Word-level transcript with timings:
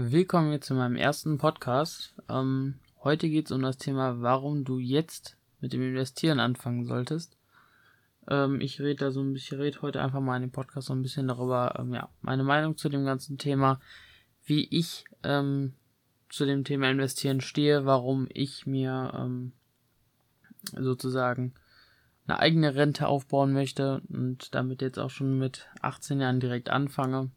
Willkommen 0.00 0.50
hier 0.50 0.60
zu 0.60 0.74
meinem 0.74 0.94
ersten 0.94 1.38
Podcast. 1.38 2.14
Ähm, 2.28 2.76
heute 3.02 3.28
geht 3.28 3.46
es 3.46 3.50
um 3.50 3.62
das 3.62 3.78
Thema, 3.78 4.22
warum 4.22 4.62
du 4.62 4.78
jetzt 4.78 5.36
mit 5.60 5.72
dem 5.72 5.82
Investieren 5.82 6.38
anfangen 6.38 6.86
solltest. 6.86 7.36
Ähm, 8.28 8.60
ich 8.60 8.80
rede 8.80 9.06
da 9.06 9.10
so 9.10 9.20
ein 9.22 9.32
bisschen, 9.32 9.58
rede 9.60 9.82
heute 9.82 10.00
einfach 10.00 10.20
mal 10.20 10.36
in 10.36 10.42
dem 10.42 10.52
Podcast 10.52 10.86
so 10.86 10.94
ein 10.94 11.02
bisschen 11.02 11.26
darüber, 11.26 11.74
ähm, 11.80 11.92
ja, 11.92 12.08
meine 12.20 12.44
Meinung 12.44 12.76
zu 12.76 12.88
dem 12.88 13.04
ganzen 13.04 13.38
Thema, 13.38 13.80
wie 14.44 14.68
ich 14.70 15.04
ähm, 15.24 15.72
zu 16.28 16.46
dem 16.46 16.62
Thema 16.62 16.88
Investieren 16.88 17.40
stehe, 17.40 17.84
warum 17.84 18.28
ich 18.30 18.66
mir 18.66 19.12
ähm, 19.16 19.50
sozusagen 20.76 21.54
eine 22.28 22.38
eigene 22.38 22.76
Rente 22.76 23.08
aufbauen 23.08 23.52
möchte 23.52 24.00
und 24.08 24.54
damit 24.54 24.80
jetzt 24.80 25.00
auch 25.00 25.10
schon 25.10 25.40
mit 25.40 25.66
18 25.82 26.20
Jahren 26.20 26.38
direkt 26.38 26.70
anfange 26.70 27.32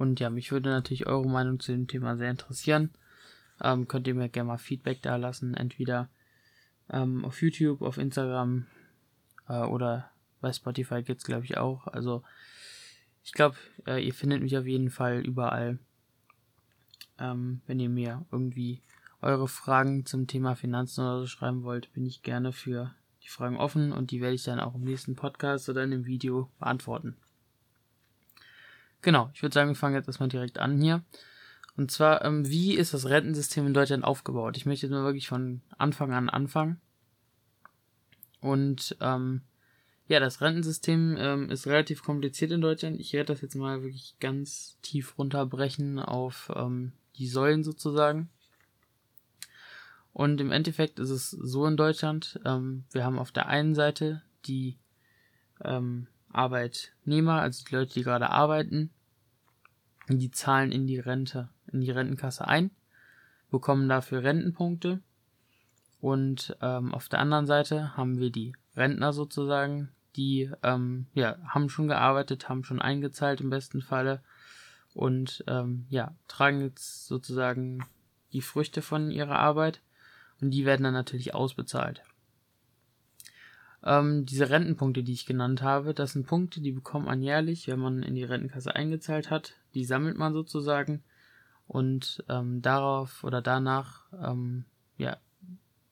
und 0.00 0.18
ja, 0.18 0.30
mich 0.30 0.50
würde 0.50 0.70
natürlich 0.70 1.06
eure 1.06 1.28
Meinung 1.28 1.60
zu 1.60 1.72
dem 1.72 1.86
Thema 1.86 2.16
sehr 2.16 2.30
interessieren. 2.30 2.88
Ähm, 3.60 3.86
könnt 3.86 4.06
ihr 4.06 4.14
mir 4.14 4.30
gerne 4.30 4.46
mal 4.46 4.56
Feedback 4.56 5.02
da 5.02 5.16
lassen, 5.16 5.52
entweder 5.52 6.08
ähm, 6.88 7.22
auf 7.22 7.42
YouTube, 7.42 7.82
auf 7.82 7.98
Instagram 7.98 8.64
äh, 9.46 9.60
oder 9.60 10.10
bei 10.40 10.54
Spotify 10.54 11.02
gibt's 11.02 11.24
glaube 11.24 11.44
ich 11.44 11.58
auch. 11.58 11.86
Also 11.86 12.22
ich 13.24 13.34
glaube, 13.34 13.56
äh, 13.86 14.02
ihr 14.02 14.14
findet 14.14 14.40
mich 14.40 14.56
auf 14.56 14.64
jeden 14.66 14.88
Fall 14.88 15.20
überall. 15.20 15.78
Ähm, 17.18 17.60
wenn 17.66 17.78
ihr 17.78 17.90
mir 17.90 18.24
irgendwie 18.32 18.80
eure 19.20 19.48
Fragen 19.48 20.06
zum 20.06 20.26
Thema 20.26 20.54
Finanzen 20.54 21.02
oder 21.02 21.20
so 21.20 21.26
schreiben 21.26 21.62
wollt, 21.62 21.92
bin 21.92 22.06
ich 22.06 22.22
gerne 22.22 22.52
für 22.52 22.94
die 23.22 23.28
Fragen 23.28 23.58
offen 23.58 23.92
und 23.92 24.12
die 24.12 24.22
werde 24.22 24.36
ich 24.36 24.44
dann 24.44 24.60
auch 24.60 24.76
im 24.76 24.84
nächsten 24.84 25.14
Podcast 25.14 25.68
oder 25.68 25.84
in 25.84 25.90
dem 25.90 26.06
Video 26.06 26.50
beantworten. 26.58 27.18
Genau, 29.02 29.30
ich 29.32 29.42
würde 29.42 29.54
sagen, 29.54 29.70
wir 29.70 29.76
fangen 29.76 29.94
jetzt 29.94 30.08
erstmal 30.08 30.28
direkt 30.28 30.58
an 30.58 30.80
hier. 30.80 31.02
Und 31.76 31.90
zwar, 31.90 32.24
ähm, 32.24 32.46
wie 32.48 32.74
ist 32.74 32.92
das 32.92 33.08
Rentensystem 33.08 33.66
in 33.66 33.74
Deutschland 33.74 34.04
aufgebaut? 34.04 34.56
Ich 34.56 34.66
möchte 34.66 34.86
jetzt 34.86 34.92
mal 34.92 35.04
wirklich 35.04 35.28
von 35.28 35.62
Anfang 35.78 36.12
an 36.12 36.28
anfangen. 36.28 36.80
Und 38.40 38.96
ähm, 39.00 39.42
ja, 40.08 40.18
das 40.18 40.40
Rentensystem 40.40 41.16
ähm, 41.18 41.50
ist 41.50 41.66
relativ 41.66 42.02
kompliziert 42.02 42.50
in 42.50 42.60
Deutschland. 42.60 43.00
Ich 43.00 43.12
werde 43.12 43.32
das 43.32 43.42
jetzt 43.42 43.54
mal 43.54 43.82
wirklich 43.82 44.16
ganz 44.18 44.76
tief 44.82 45.16
runterbrechen 45.16 45.98
auf 45.98 46.50
ähm, 46.54 46.92
die 47.16 47.28
Säulen 47.28 47.62
sozusagen. 47.62 48.28
Und 50.12 50.40
im 50.40 50.50
Endeffekt 50.50 50.98
ist 50.98 51.10
es 51.10 51.30
so 51.30 51.64
in 51.66 51.76
Deutschland, 51.76 52.40
ähm, 52.44 52.84
wir 52.90 53.04
haben 53.04 53.18
auf 53.18 53.30
der 53.30 53.46
einen 53.46 53.74
Seite 53.74 54.22
die 54.46 54.78
ähm, 55.62 56.08
Arbeitnehmer, 56.32 57.40
also 57.40 57.64
die 57.64 57.74
Leute, 57.74 57.94
die 57.94 58.02
gerade 58.02 58.30
arbeiten, 58.30 58.90
die 60.08 60.30
zahlen 60.30 60.72
in 60.72 60.86
die 60.86 60.98
Rente, 60.98 61.48
in 61.72 61.80
die 61.80 61.90
Rentenkasse 61.90 62.46
ein, 62.46 62.70
bekommen 63.50 63.88
dafür 63.88 64.22
Rentenpunkte. 64.22 65.00
Und 66.00 66.56
ähm, 66.62 66.94
auf 66.94 67.08
der 67.08 67.18
anderen 67.18 67.46
Seite 67.46 67.96
haben 67.96 68.18
wir 68.18 68.30
die 68.30 68.54
Rentner 68.76 69.12
sozusagen, 69.12 69.90
die 70.16 70.50
ähm, 70.62 71.06
ja, 71.14 71.36
haben 71.46 71.68
schon 71.68 71.88
gearbeitet, 71.88 72.48
haben 72.48 72.64
schon 72.64 72.80
eingezahlt 72.80 73.40
im 73.40 73.50
besten 73.50 73.82
Falle 73.82 74.22
und 74.94 75.44
ähm, 75.46 75.86
ja, 75.88 76.14
tragen 76.26 76.62
jetzt 76.62 77.06
sozusagen 77.06 77.84
die 78.32 78.42
Früchte 78.42 78.82
von 78.82 79.10
ihrer 79.10 79.38
Arbeit 79.38 79.80
und 80.40 80.50
die 80.50 80.64
werden 80.64 80.84
dann 80.84 80.94
natürlich 80.94 81.34
ausbezahlt. 81.34 82.02
Ähm, 83.82 84.26
diese 84.26 84.50
Rentenpunkte, 84.50 85.02
die 85.02 85.12
ich 85.12 85.26
genannt 85.26 85.62
habe, 85.62 85.94
das 85.94 86.12
sind 86.12 86.26
Punkte, 86.26 86.60
die 86.60 86.72
bekommt 86.72 87.06
man 87.06 87.22
jährlich, 87.22 87.66
wenn 87.68 87.78
man 87.78 88.02
in 88.02 88.14
die 88.14 88.24
Rentenkasse 88.24 88.74
eingezahlt 88.74 89.30
hat. 89.30 89.54
Die 89.74 89.84
sammelt 89.84 90.18
man 90.18 90.34
sozusagen 90.34 91.02
und 91.66 92.24
ähm, 92.28 92.60
darauf 92.62 93.24
oder 93.24 93.40
danach 93.40 94.02
ähm, 94.12 94.64
ja, 94.98 95.16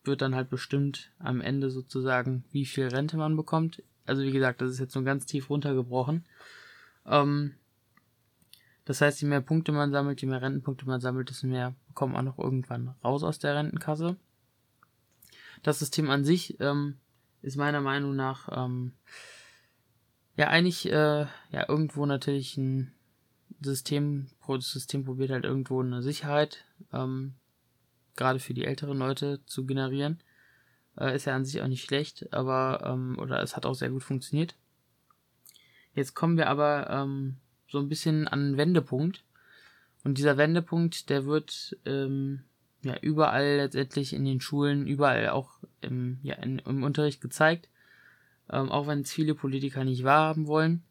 wird 0.04 0.22
dann 0.22 0.34
halt 0.34 0.50
bestimmt 0.50 1.12
am 1.18 1.40
Ende 1.40 1.70
sozusagen, 1.70 2.44
wie 2.50 2.66
viel 2.66 2.88
Rente 2.88 3.16
man 3.16 3.36
bekommt. 3.36 3.82
Also 4.04 4.22
wie 4.22 4.32
gesagt, 4.32 4.60
das 4.60 4.70
ist 4.70 4.80
jetzt 4.80 4.92
so 4.92 5.02
ganz 5.02 5.24
tief 5.24 5.48
runtergebrochen. 5.48 6.24
Ähm, 7.06 7.54
das 8.84 9.00
heißt, 9.00 9.20
je 9.20 9.28
mehr 9.28 9.40
Punkte 9.40 9.70
man 9.70 9.92
sammelt, 9.92 10.20
je 10.20 10.28
mehr 10.28 10.42
Rentenpunkte 10.42 10.86
man 10.86 11.00
sammelt, 11.00 11.30
desto 11.30 11.46
mehr 11.46 11.74
bekommt 11.88 12.14
man 12.14 12.26
auch 12.26 12.38
irgendwann 12.38 12.94
raus 13.04 13.22
aus 13.22 13.38
der 13.38 13.54
Rentenkasse. 13.54 14.16
Das 15.62 15.78
System 15.78 16.10
an 16.10 16.24
sich 16.24 16.58
ähm, 16.60 16.96
ist 17.42 17.56
meiner 17.56 17.80
Meinung 17.80 18.16
nach 18.16 18.48
ähm, 18.52 18.92
ja 20.36 20.48
eigentlich 20.48 20.86
äh, 20.86 21.26
ja 21.50 21.68
irgendwo 21.68 22.06
natürlich 22.06 22.56
ein 22.56 22.92
System, 23.60 24.28
das 24.46 24.70
System 24.70 25.04
probiert 25.04 25.30
halt 25.30 25.44
irgendwo 25.44 25.80
eine 25.82 26.02
Sicherheit, 26.02 26.64
ähm, 26.92 27.34
gerade 28.16 28.38
für 28.38 28.54
die 28.54 28.64
älteren 28.64 28.98
Leute 28.98 29.40
zu 29.46 29.66
generieren. 29.66 30.22
Äh, 30.96 31.14
ist 31.14 31.24
ja 31.24 31.34
an 31.34 31.44
sich 31.44 31.60
auch 31.60 31.66
nicht 31.68 31.84
schlecht, 31.84 32.32
aber 32.32 32.82
ähm, 32.84 33.18
oder 33.18 33.42
es 33.42 33.56
hat 33.56 33.66
auch 33.66 33.74
sehr 33.74 33.90
gut 33.90 34.04
funktioniert. 34.04 34.56
Jetzt 35.94 36.14
kommen 36.14 36.36
wir 36.36 36.48
aber 36.48 36.88
ähm, 36.90 37.36
so 37.68 37.78
ein 37.78 37.88
bisschen 37.88 38.28
an 38.28 38.40
einen 38.40 38.56
Wendepunkt. 38.56 39.24
Und 40.04 40.18
dieser 40.18 40.36
Wendepunkt, 40.36 41.10
der 41.10 41.26
wird 41.26 41.76
ähm, 41.84 42.44
ja 42.82 42.96
überall 43.00 43.56
letztendlich 43.56 44.12
in 44.12 44.24
den 44.24 44.40
Schulen, 44.40 44.86
überall 44.86 45.30
auch 45.30 45.58
im, 45.80 46.18
ja, 46.22 46.34
in, 46.36 46.60
im 46.60 46.82
Unterricht 46.82 47.20
gezeigt. 47.20 47.68
Ähm, 48.50 48.70
auch 48.70 48.86
wenn 48.86 49.00
es 49.00 49.12
viele 49.12 49.34
Politiker 49.34 49.84
nicht 49.84 50.04
wahrhaben 50.04 50.46
wollen. 50.46 50.82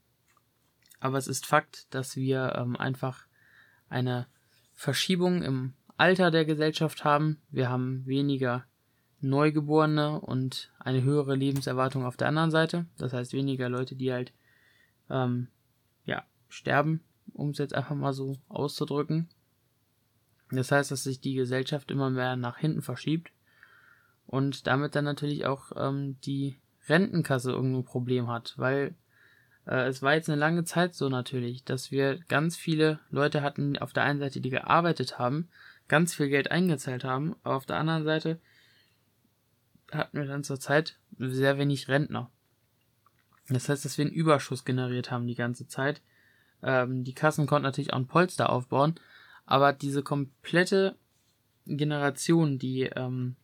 Aber 1.00 1.18
es 1.18 1.28
ist 1.28 1.46
Fakt, 1.46 1.94
dass 1.94 2.16
wir 2.16 2.56
ähm, 2.56 2.76
einfach 2.76 3.26
eine 3.90 4.28
Verschiebung 4.74 5.44
im 5.44 5.74
Alter 5.98 6.30
der 6.30 6.46
Gesellschaft 6.46 7.04
haben. 7.04 7.42
Wir 7.50 7.70
haben 7.70 8.06
weniger 8.06 8.66
Neugeborene 9.20 10.20
und 10.20 10.72
eine 10.80 11.02
höhere 11.02 11.36
Lebenserwartung 11.36 12.06
auf 12.06 12.18
der 12.18 12.28
anderen 12.28 12.52
Seite. 12.52 12.86
Das 12.98 13.14
heißt 13.14 13.34
weniger 13.34 13.70
Leute, 13.70 13.96
die 13.96 14.14
halt 14.14 14.32
ähm, 15.10 15.48
ja 16.06 16.24
sterben, 16.50 17.02
um 17.34 17.50
es 17.50 17.58
jetzt 17.58 17.74
einfach 17.74 17.96
mal 17.96 18.14
so 18.14 18.38
auszudrücken. 18.48 19.28
Das 20.52 20.72
heißt, 20.72 20.92
dass 20.92 21.04
sich 21.04 21.20
die 21.20 21.36
Gesellschaft 21.36 21.92
immer 21.92 22.10
mehr 22.10 22.36
nach 22.36 22.58
hinten 22.58 22.82
verschiebt 22.82 23.32
und 24.26 24.68
damit 24.68 24.96
dann 24.96 25.06
natürlich 25.06 25.46
auch 25.46 25.72
ähm, 25.76 26.18
die 26.22 26.58
Rentenkasse 26.88 27.52
irgendein 27.52 27.84
Problem 27.84 28.30
hat, 28.30 28.54
weil 28.58 28.96
äh, 29.66 29.88
es 29.88 30.02
war 30.02 30.14
jetzt 30.14 30.30
eine 30.30 30.40
lange 30.40 30.64
Zeit 30.64 30.96
so 30.96 31.10
natürlich, 31.10 31.64
dass 31.66 31.92
wir 31.92 32.20
ganz 32.28 32.56
viele 32.56 33.00
Leute 33.10 33.42
hatten 33.42 33.78
auf 33.78 33.94
der 33.94 34.04
einen 34.04 34.20
Seite, 34.20 34.40
die 34.40 34.50
gearbeitet 34.50 35.20
haben, 35.20 35.50
ganz 35.88 36.16
viel 36.16 36.30
Geld 36.30 36.52
eingezahlt 36.52 37.04
haben, 37.04 37.36
aber 37.44 37.56
auf 37.56 37.66
der 37.66 37.78
anderen 37.78 38.04
Seite 38.04 38.40
hatten 39.92 40.18
wir 40.18 40.26
dann 40.26 40.44
zur 40.44 40.60
Zeit 40.60 40.98
sehr 41.18 41.58
wenig 41.58 41.88
Rentner. 41.88 42.30
Das 43.50 43.70
heißt, 43.70 43.86
dass 43.86 43.98
wir 43.98 44.06
einen 44.06 44.14
Überschuss 44.14 44.66
generiert 44.66 45.12
haben 45.12 45.28
die 45.28 45.36
ganze 45.36 45.68
Zeit. 45.68 46.02
Ähm, 46.62 47.04
die 47.04 47.14
Kassen 47.14 47.48
konnten 47.48 47.64
natürlich 47.64 47.94
auch 47.94 47.98
ein 47.98 48.08
Polster 48.08 48.50
aufbauen, 48.50 48.96
aber 49.48 49.74
diese 49.74 50.04
komplette 50.04 50.96
Generation, 51.66 52.60
die 52.60 52.84
ähm, 52.84 53.36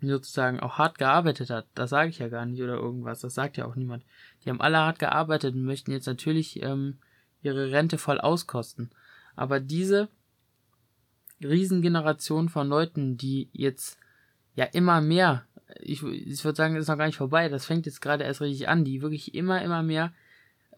sozusagen 0.00 0.58
auch 0.58 0.78
hart 0.78 0.98
gearbeitet 0.98 1.50
hat, 1.50 1.66
das 1.74 1.90
sage 1.90 2.10
ich 2.10 2.18
ja 2.18 2.28
gar 2.28 2.46
nicht 2.46 2.60
oder 2.62 2.74
irgendwas, 2.74 3.20
das 3.20 3.34
sagt 3.34 3.58
ja 3.58 3.66
auch 3.66 3.76
niemand. 3.76 4.04
Die 4.44 4.50
haben 4.50 4.60
alle 4.60 4.78
hart 4.78 4.98
gearbeitet 4.98 5.54
und 5.54 5.64
möchten 5.64 5.92
jetzt 5.92 6.06
natürlich 6.06 6.62
ähm, 6.62 6.96
ihre 7.42 7.70
Rente 7.70 7.98
voll 7.98 8.20
auskosten. 8.20 8.90
Aber 9.36 9.60
diese 9.60 10.08
Riesengeneration 11.42 12.48
von 12.48 12.66
Leuten, 12.66 13.18
die 13.18 13.50
jetzt 13.52 13.98
ja 14.54 14.64
immer 14.64 15.02
mehr, 15.02 15.44
ich, 15.80 16.02
ich 16.02 16.42
würde 16.42 16.56
sagen, 16.56 16.74
ist 16.74 16.88
noch 16.88 16.96
gar 16.96 17.06
nicht 17.06 17.18
vorbei, 17.18 17.50
das 17.50 17.66
fängt 17.66 17.84
jetzt 17.84 18.00
gerade 18.00 18.24
erst 18.24 18.40
richtig 18.40 18.68
an, 18.68 18.84
die 18.84 19.02
wirklich 19.02 19.34
immer, 19.34 19.60
immer 19.60 19.82
mehr 19.82 20.12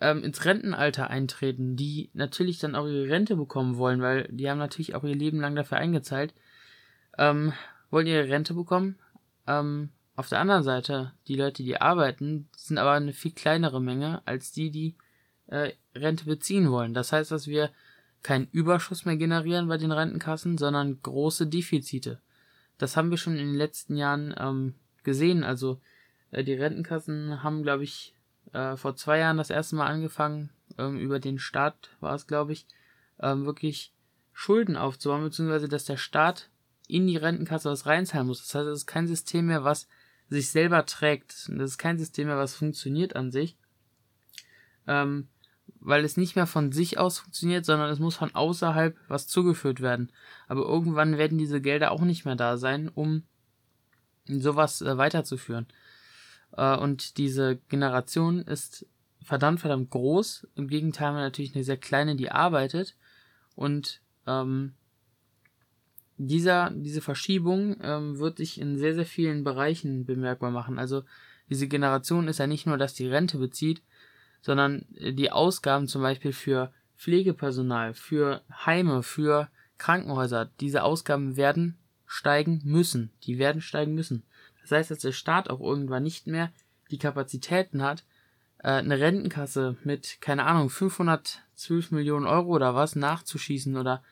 ähm, 0.01 0.23
ins 0.23 0.45
Rentenalter 0.45 1.11
eintreten, 1.11 1.77
die 1.77 2.11
natürlich 2.15 2.59
dann 2.59 2.75
auch 2.75 2.87
ihre 2.87 3.09
Rente 3.09 3.37
bekommen 3.37 3.77
wollen, 3.77 4.01
weil 4.01 4.29
die 4.31 4.49
haben 4.49 4.59
natürlich 4.59 4.95
auch 4.95 5.05
ihr 5.05 5.15
Leben 5.15 5.41
lang 5.41 5.55
dafür 5.55 5.79
eingezahlt, 5.79 6.35
ähm, 7.17 7.53
wollen 7.91 8.07
ihre 8.07 8.29
Rente 8.29 8.55
bekommen. 8.55 8.97
Ähm, 9.47 9.91
auf 10.17 10.29
der 10.29 10.41
anderen 10.41 10.63
Seite, 10.65 11.13
die 11.27 11.37
Leute, 11.37 11.63
die 11.63 11.81
arbeiten, 11.81 12.49
sind 12.57 12.79
aber 12.79 12.93
eine 12.93 13.13
viel 13.13 13.33
kleinere 13.33 13.81
Menge 13.81 14.23
als 14.25 14.53
die, 14.53 14.71
die 14.71 14.97
äh, 15.47 15.73
Rente 15.95 16.25
beziehen 16.25 16.71
wollen. 16.71 16.95
Das 16.95 17.13
heißt, 17.13 17.31
dass 17.31 17.47
wir 17.47 17.71
keinen 18.23 18.49
Überschuss 18.51 19.05
mehr 19.05 19.17
generieren 19.17 19.69
bei 19.69 19.79
den 19.79 19.93
Rentenkassen, 19.93 20.59
sondern 20.59 21.01
große 21.03 21.47
Defizite. 21.47 22.21
Das 22.79 22.97
haben 22.97 23.11
wir 23.11 23.19
schon 23.19 23.37
in 23.37 23.47
den 23.47 23.55
letzten 23.55 23.97
Jahren 23.97 24.35
ähm, 24.39 24.75
gesehen. 25.05 25.45
Also 25.45 25.81
äh, 26.31 26.45
die 26.45 26.55
Rentenkassen 26.55 27.43
haben, 27.43 27.63
glaube 27.63 27.85
ich, 27.85 28.15
äh, 28.53 28.77
vor 28.77 28.97
zwei 28.97 29.19
Jahren 29.19 29.37
das 29.37 29.51
erste 29.51 29.77
Mal 29.77 29.87
angefangen, 29.87 30.51
ähm, 30.79 30.99
über 30.99 31.21
den 31.21 31.39
Staat 31.39 31.91
war 32.01 32.15
es, 32.15 32.27
glaube 32.27 32.53
ich, 32.53 32.67
ähm, 33.21 33.45
wirklich 33.45 33.93
Schulden 34.33 34.77
aufzubauen, 34.77 35.25
beziehungsweise 35.25 35.69
dass 35.69 35.85
der 35.85 35.97
Staat 35.97 36.51
in 36.87 37.07
die 37.07 37.17
Rentenkasse 37.17 37.71
was 37.71 37.87
reinzahlen 37.87 38.27
muss. 38.27 38.41
Das 38.41 38.55
heißt, 38.55 38.67
es 38.69 38.79
ist 38.81 38.87
kein 38.87 39.07
System 39.07 39.47
mehr, 39.47 39.65
was 39.65 39.89
sich 40.29 40.51
selber 40.51 40.87
trägt. 40.87 41.49
Das 41.49 41.71
ist 41.71 41.79
kein 41.79 41.99
System 41.99 42.29
mehr, 42.29 42.37
was 42.37 42.55
funktioniert 42.55 43.17
an 43.17 43.31
sich. 43.31 43.57
Ähm, 44.87 45.29
weil 45.81 46.05
es 46.05 46.17
nicht 46.17 46.35
mehr 46.35 46.47
von 46.47 46.73
sich 46.73 46.99
aus 46.99 47.19
funktioniert, 47.19 47.65
sondern 47.65 47.91
es 47.91 47.99
muss 47.99 48.17
von 48.17 48.35
außerhalb 48.35 48.97
was 49.09 49.27
zugeführt 49.27 49.81
werden. 49.81 50.11
Aber 50.47 50.63
irgendwann 50.63 51.19
werden 51.19 51.39
diese 51.39 51.61
Gelder 51.61 51.93
auch 51.93 52.03
nicht 52.03 52.25
mehr 52.25 52.37
da 52.37 52.57
sein, 52.57 52.89
um 52.89 53.25
sowas 54.27 54.83
äh, 54.83 54.97
weiterzuführen. 54.97 55.67
Äh, 56.59 56.77
und 56.77 57.17
diese 57.17 57.57
Generation 57.69 58.41
ist 58.41 58.85
verdammt, 59.23 59.61
verdammt 59.61 59.91
groß. 59.91 60.49
Im 60.57 60.69
Gegenteil 60.69 61.09
haben 61.09 61.17
wir 61.17 61.23
natürlich 61.23 61.55
eine 61.55 61.65
sehr 61.65 61.77
kleine, 61.77 62.17
die 62.17 62.31
arbeitet. 62.31 62.97
Und 63.55 64.01
ähm, 64.27 64.75
dieser, 66.17 66.71
diese 66.71 67.01
Verschiebung 67.01 67.77
ähm, 67.81 68.19
wird 68.19 68.39
sich 68.39 68.61
in 68.61 68.77
sehr, 68.77 68.95
sehr 68.95 69.07
vielen 69.07 69.45
Bereichen 69.45 70.05
bemerkbar 70.05 70.51
machen. 70.51 70.79
Also 70.79 71.05
diese 71.49 71.69
Generation 71.69 72.27
ist 72.27 72.39
ja 72.39 72.47
nicht 72.47 72.67
nur, 72.67 72.77
dass 72.77 72.95
die 72.95 73.07
Rente 73.07 73.39
bezieht, 73.39 73.81
sondern 74.43 74.85
äh, 74.97 75.13
die 75.13 75.31
Ausgaben 75.31 75.87
zum 75.87 76.03
Beispiel 76.03 76.33
für 76.33 76.73
Pflegepersonal, 76.97 77.95
für 77.95 78.43
Heime, 78.67 79.05
für 79.05 79.49
Krankenhäuser, 79.79 80.51
diese 80.59 80.83
Ausgaben 80.83 81.37
werden 81.37 81.79
steigen 82.07 82.63
müssen. 82.65 83.13
Die 83.23 83.39
werden 83.39 83.61
steigen 83.61 83.95
müssen. 83.95 84.25
Das 84.69 84.79
heißt, 84.79 84.91
dass 84.91 84.99
der 84.99 85.13
Staat 85.13 85.51
auch 85.51 85.61
irgendwann 85.61 86.03
nicht 86.03 86.27
mehr 86.27 86.53
die 86.91 86.99
Kapazitäten 86.99 87.83
hat, 87.83 88.05
äh, 88.59 88.69
eine 88.69 88.99
Rentenkasse 88.99 89.77
mit, 89.85 90.21
keine 90.21 90.45
Ahnung, 90.45 90.71
512 90.71 91.91
Millionen 91.91 92.27
Euro 92.27 92.51
oder 92.55 92.75
was 92.75 92.97
nachzuschießen 92.97 93.77
oder 93.77 94.03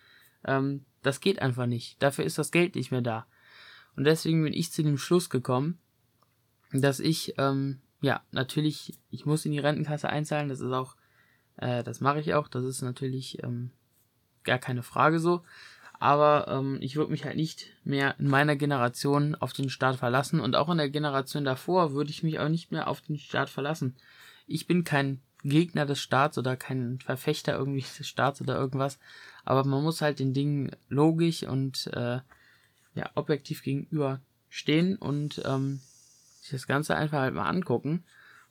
ähm, 0.44 0.84
das 1.02 1.20
geht 1.20 1.40
einfach 1.40 1.66
nicht. 1.66 2.02
Dafür 2.02 2.24
ist 2.24 2.38
das 2.38 2.50
Geld 2.50 2.74
nicht 2.74 2.90
mehr 2.90 3.02
da. 3.02 3.26
Und 3.96 4.04
deswegen 4.04 4.42
bin 4.42 4.52
ich 4.52 4.72
zu 4.72 4.82
dem 4.82 4.98
Schluss 4.98 5.30
gekommen, 5.30 5.78
dass 6.72 7.00
ich 7.00 7.34
ähm, 7.38 7.80
ja, 8.00 8.22
natürlich, 8.30 8.98
ich 9.10 9.26
muss 9.26 9.44
in 9.44 9.52
die 9.52 9.58
Rentenkasse 9.58 10.08
einzahlen, 10.08 10.48
das 10.48 10.60
ist 10.60 10.72
auch, 10.72 10.96
äh, 11.56 11.82
das 11.82 12.00
mache 12.00 12.20
ich 12.20 12.34
auch, 12.34 12.48
das 12.48 12.64
ist 12.64 12.82
natürlich 12.82 13.42
ähm, 13.42 13.70
gar 14.44 14.58
keine 14.58 14.82
Frage 14.82 15.18
so. 15.18 15.42
Aber 15.98 16.46
ähm, 16.48 16.78
ich 16.80 16.96
würde 16.96 17.10
mich 17.10 17.24
halt 17.24 17.36
nicht 17.36 17.66
mehr 17.84 18.14
in 18.18 18.28
meiner 18.28 18.56
Generation 18.56 19.34
auf 19.34 19.52
den 19.52 19.70
Staat 19.70 19.96
verlassen 19.96 20.40
und 20.40 20.54
auch 20.54 20.68
in 20.68 20.78
der 20.78 20.90
Generation 20.90 21.44
davor 21.44 21.92
würde 21.92 22.10
ich 22.10 22.22
mich 22.22 22.38
auch 22.38 22.48
nicht 22.48 22.70
mehr 22.70 22.88
auf 22.88 23.00
den 23.00 23.18
Staat 23.18 23.48
verlassen. 23.48 23.96
Ich 24.46 24.66
bin 24.66 24.84
kein 24.84 25.20
Gegner 25.42 25.86
des 25.86 26.00
Staats 26.00 26.38
oder 26.38 26.56
kein 26.56 26.98
Verfechter 27.00 27.56
irgendwie 27.56 27.84
des 27.98 28.06
Staats 28.06 28.40
oder 28.40 28.56
irgendwas, 28.56 28.98
aber 29.44 29.64
man 29.64 29.82
muss 29.82 30.02
halt 30.02 30.18
den 30.18 30.34
Dingen 30.34 30.70
logisch 30.88 31.44
und 31.44 31.86
äh, 31.94 32.20
ja 32.94 33.10
objektiv 33.14 33.62
gegenüber 33.62 34.20
stehen 34.48 34.96
und 34.96 35.42
ähm, 35.44 35.80
sich 36.40 36.50
das 36.50 36.66
Ganze 36.66 36.96
einfach 36.96 37.20
halt 37.20 37.34
mal 37.34 37.48
angucken 37.48 38.04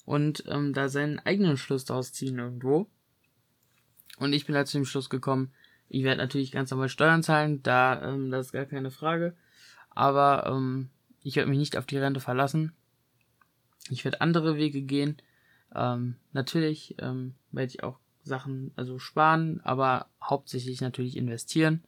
und 0.06 0.44
ähm, 0.48 0.74
da 0.74 0.90
seinen 0.90 1.20
eigenen 1.20 1.58
Schluss 1.58 1.86
daraus 1.86 2.14
ziehen 2.14 2.40
irgendwo. 2.40 2.88
Und 4.18 4.34
ich 4.34 4.46
bin 4.46 4.56
halt 4.56 4.68
zu 4.68 4.78
dem 4.78 4.86
Schluss 4.86 5.10
gekommen, 5.10 5.52
ich 5.90 6.04
werde 6.04 6.22
natürlich 6.22 6.52
ganz 6.52 6.72
normal 6.72 6.90
Steuern 6.90 7.24
zahlen, 7.24 7.62
da, 7.64 8.02
ähm, 8.02 8.32
das 8.32 8.48
ist 8.48 8.52
gar 8.52 8.66
keine 8.66 8.92
Frage. 8.92 9.36
Aber 9.90 10.46
ähm, 10.48 10.90
ich 11.22 11.36
werde 11.36 11.50
mich 11.50 11.60
nicht 11.60 11.78
auf 11.78 11.86
die 11.86 11.98
Rente 11.98 12.20
verlassen. 12.20 12.74
Ich 13.90 14.04
werde 14.04 14.22
andere 14.22 14.58
Wege 14.58 14.82
gehen. 14.82 15.18
Ähm, 15.74 16.16
natürlich 16.34 16.96
ähm, 17.00 17.36
werde 17.52 17.70
ich 17.70 17.84
auch 17.84 18.00
Sachen, 18.24 18.72
also 18.76 19.00
sparen, 19.00 19.62
aber 19.64 20.08
hauptsächlich 20.22 20.82
natürlich 20.82 21.16
investieren. 21.16 21.84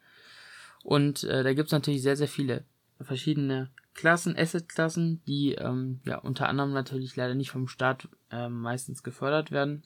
Und 0.83 1.23
äh, 1.23 1.43
da 1.43 1.53
gibt 1.53 1.67
es 1.67 1.73
natürlich 1.73 2.01
sehr, 2.01 2.15
sehr 2.15 2.27
viele 2.27 2.63
verschiedene 3.01 3.69
Klassen, 3.93 4.37
Asset-Klassen, 4.37 5.23
die 5.25 5.55
ähm, 5.55 5.99
ja 6.05 6.19
unter 6.19 6.47
anderem 6.47 6.71
natürlich 6.71 7.15
leider 7.15 7.33
nicht 7.33 7.49
vom 7.49 7.67
Staat 7.67 8.07
äh, 8.31 8.47
meistens 8.47 9.01
gefördert 9.01 9.51
werden. 9.51 9.83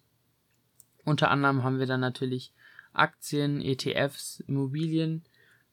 Unter 1.05 1.31
anderem 1.31 1.63
haben 1.63 1.79
wir 1.79 1.87
dann 1.87 2.01
natürlich 2.01 2.53
Aktien, 2.93 3.61
ETFs, 3.61 4.43
Immobilien, 4.47 5.23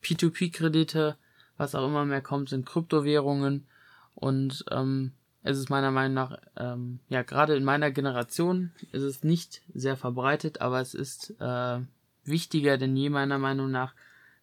P2P-Kredite, 0.03 1.17
was 1.57 1.75
auch 1.75 1.87
immer 1.87 2.05
mehr 2.05 2.23
kommt, 2.23 2.51
sind 2.51 2.67
Kryptowährungen. 2.67 3.67
Und 4.15 4.65
ähm, 4.71 5.13
es 5.43 5.59
ist 5.59 5.71
meiner 5.71 5.91
Meinung 5.91 6.15
nach, 6.15 6.39
ähm, 6.57 7.01
ja, 7.09 7.23
gerade 7.23 7.57
in 7.57 7.65
meiner 7.65 7.91
Generation 7.91 8.73
ist 8.93 9.03
es 9.03 9.25
nicht 9.25 9.63
sehr 9.75 9.97
verbreitet, 9.97 10.61
aber 10.61 10.81
es 10.81 10.95
ist 10.95 11.35
äh, 11.41 11.81
wichtiger 12.25 12.79
denn 12.79 12.97
je 12.97 13.11
meiner 13.11 13.39
Meinung 13.39 13.71
nach, 13.71 13.95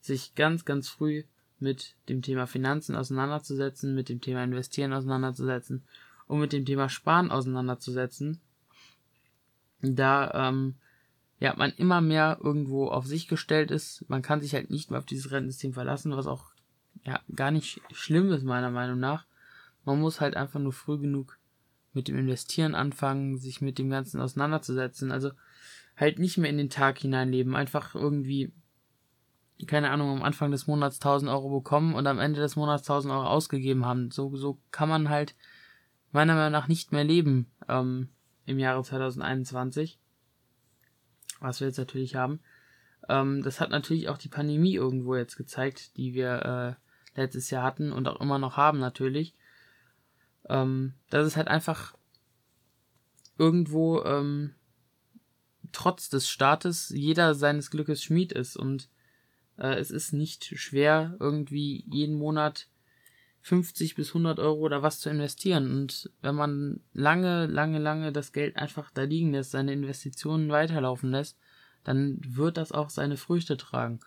sich 0.01 0.35
ganz, 0.35 0.65
ganz 0.65 0.87
früh 0.87 1.23
mit 1.59 1.95
dem 2.09 2.21
Thema 2.21 2.47
Finanzen 2.47 2.95
auseinanderzusetzen, 2.95 3.95
mit 3.95 4.09
dem 4.09 4.21
Thema 4.21 4.43
Investieren 4.43 4.93
auseinanderzusetzen 4.93 5.83
und 6.27 6.39
mit 6.39 6.53
dem 6.53 6.65
Thema 6.65 6.89
Sparen 6.89 7.31
auseinanderzusetzen, 7.31 8.39
da 9.81 10.49
ähm, 10.49 10.75
ja 11.39 11.53
man 11.55 11.71
immer 11.71 12.01
mehr 12.01 12.39
irgendwo 12.41 12.87
auf 12.87 13.05
sich 13.05 13.27
gestellt 13.27 13.71
ist. 13.71 14.05
Man 14.09 14.21
kann 14.21 14.41
sich 14.41 14.53
halt 14.53 14.69
nicht 14.69 14.89
mehr 14.89 14.99
auf 14.99 15.05
dieses 15.05 15.31
Rentensystem 15.31 15.73
verlassen, 15.73 16.15
was 16.15 16.27
auch 16.27 16.51
ja 17.03 17.19
gar 17.35 17.51
nicht 17.51 17.81
schlimm 17.91 18.31
ist 18.31 18.43
meiner 18.43 18.71
Meinung 18.71 18.99
nach. 18.99 19.25
Man 19.83 19.99
muss 19.99 20.21
halt 20.21 20.35
einfach 20.35 20.59
nur 20.59 20.73
früh 20.73 20.97
genug 20.97 21.37
mit 21.93 22.07
dem 22.07 22.17
Investieren 22.17 22.75
anfangen, 22.75 23.37
sich 23.37 23.61
mit 23.61 23.77
dem 23.77 23.89
Ganzen 23.89 24.19
auseinanderzusetzen. 24.19 25.11
Also 25.11 25.31
halt 25.95 26.19
nicht 26.19 26.37
mehr 26.37 26.49
in 26.49 26.57
den 26.57 26.69
Tag 26.69 26.99
hineinleben, 26.99 27.55
einfach 27.55 27.95
irgendwie 27.95 28.51
keine 29.67 29.89
Ahnung, 29.89 30.17
am 30.17 30.23
Anfang 30.23 30.51
des 30.51 30.67
Monats 30.67 30.97
1000 30.97 31.31
Euro 31.31 31.49
bekommen 31.49 31.95
und 31.95 32.07
am 32.07 32.19
Ende 32.19 32.41
des 32.41 32.55
Monats 32.55 32.83
1000 32.83 33.13
Euro 33.13 33.25
ausgegeben 33.25 33.85
haben. 33.85 34.11
So, 34.11 34.35
so 34.35 34.59
kann 34.71 34.89
man 34.89 35.09
halt 35.09 35.35
meiner 36.11 36.35
Meinung 36.35 36.51
nach 36.51 36.67
nicht 36.67 36.91
mehr 36.91 37.03
leben 37.03 37.49
ähm, 37.69 38.09
im 38.45 38.59
Jahre 38.59 38.83
2021, 38.83 39.97
was 41.39 41.59
wir 41.59 41.67
jetzt 41.67 41.77
natürlich 41.77 42.15
haben. 42.15 42.39
Ähm, 43.09 43.43
das 43.43 43.59
hat 43.59 43.69
natürlich 43.69 44.09
auch 44.09 44.17
die 44.17 44.29
Pandemie 44.29 44.75
irgendwo 44.75 45.15
jetzt 45.15 45.37
gezeigt, 45.37 45.97
die 45.97 46.13
wir 46.13 46.77
äh, 47.15 47.19
letztes 47.19 47.49
Jahr 47.49 47.63
hatten 47.63 47.91
und 47.91 48.07
auch 48.07 48.19
immer 48.19 48.39
noch 48.39 48.57
haben 48.57 48.79
natürlich. 48.79 49.35
Ähm, 50.47 50.93
dass 51.09 51.25
es 51.25 51.35
halt 51.35 51.47
einfach 51.47 51.95
irgendwo 53.37 54.03
ähm, 54.03 54.53
trotz 55.71 56.09
des 56.09 56.29
Staates 56.29 56.89
jeder 56.89 57.35
seines 57.35 57.71
Glückes 57.71 58.03
Schmied 58.03 58.31
ist 58.31 58.55
und 58.55 58.89
äh, 59.57 59.75
es 59.75 59.91
ist 59.91 60.13
nicht 60.13 60.57
schwer, 60.57 61.17
irgendwie 61.19 61.83
jeden 61.87 62.15
Monat 62.15 62.67
50 63.45 63.93
bis 63.93 64.07
100 64.07 64.39
Euro 64.39 64.57
oder 64.61 64.81
was 64.81 64.99
zu 64.99 65.11
investieren. 65.11 65.69
Und 65.69 66.09
wenn 66.23 66.33
man 66.33 66.79
lange, 66.93 67.45
lange, 67.45 67.77
lange 67.77 68.11
das 68.11 68.33
Geld 68.33 68.57
einfach 68.57 68.89
da 68.89 69.03
liegen 69.03 69.33
lässt, 69.33 69.51
seine 69.51 69.71
Investitionen 69.71 70.49
weiterlaufen 70.49 71.11
lässt, 71.11 71.37
dann 71.83 72.19
wird 72.25 72.57
das 72.57 72.71
auch 72.71 72.89
seine 72.89 73.17
Früchte 73.17 73.55
tragen. 73.55 73.99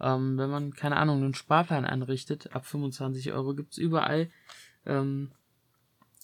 Ähm, 0.00 0.38
wenn 0.38 0.48
man, 0.48 0.72
keine 0.72 0.96
Ahnung, 0.96 1.22
einen 1.22 1.34
Sparplan 1.34 1.84
einrichtet, 1.84 2.54
ab 2.54 2.64
25 2.64 3.30
Euro 3.34 3.54
gibt's 3.54 3.76
überall. 3.76 4.30
Ähm, 4.86 5.32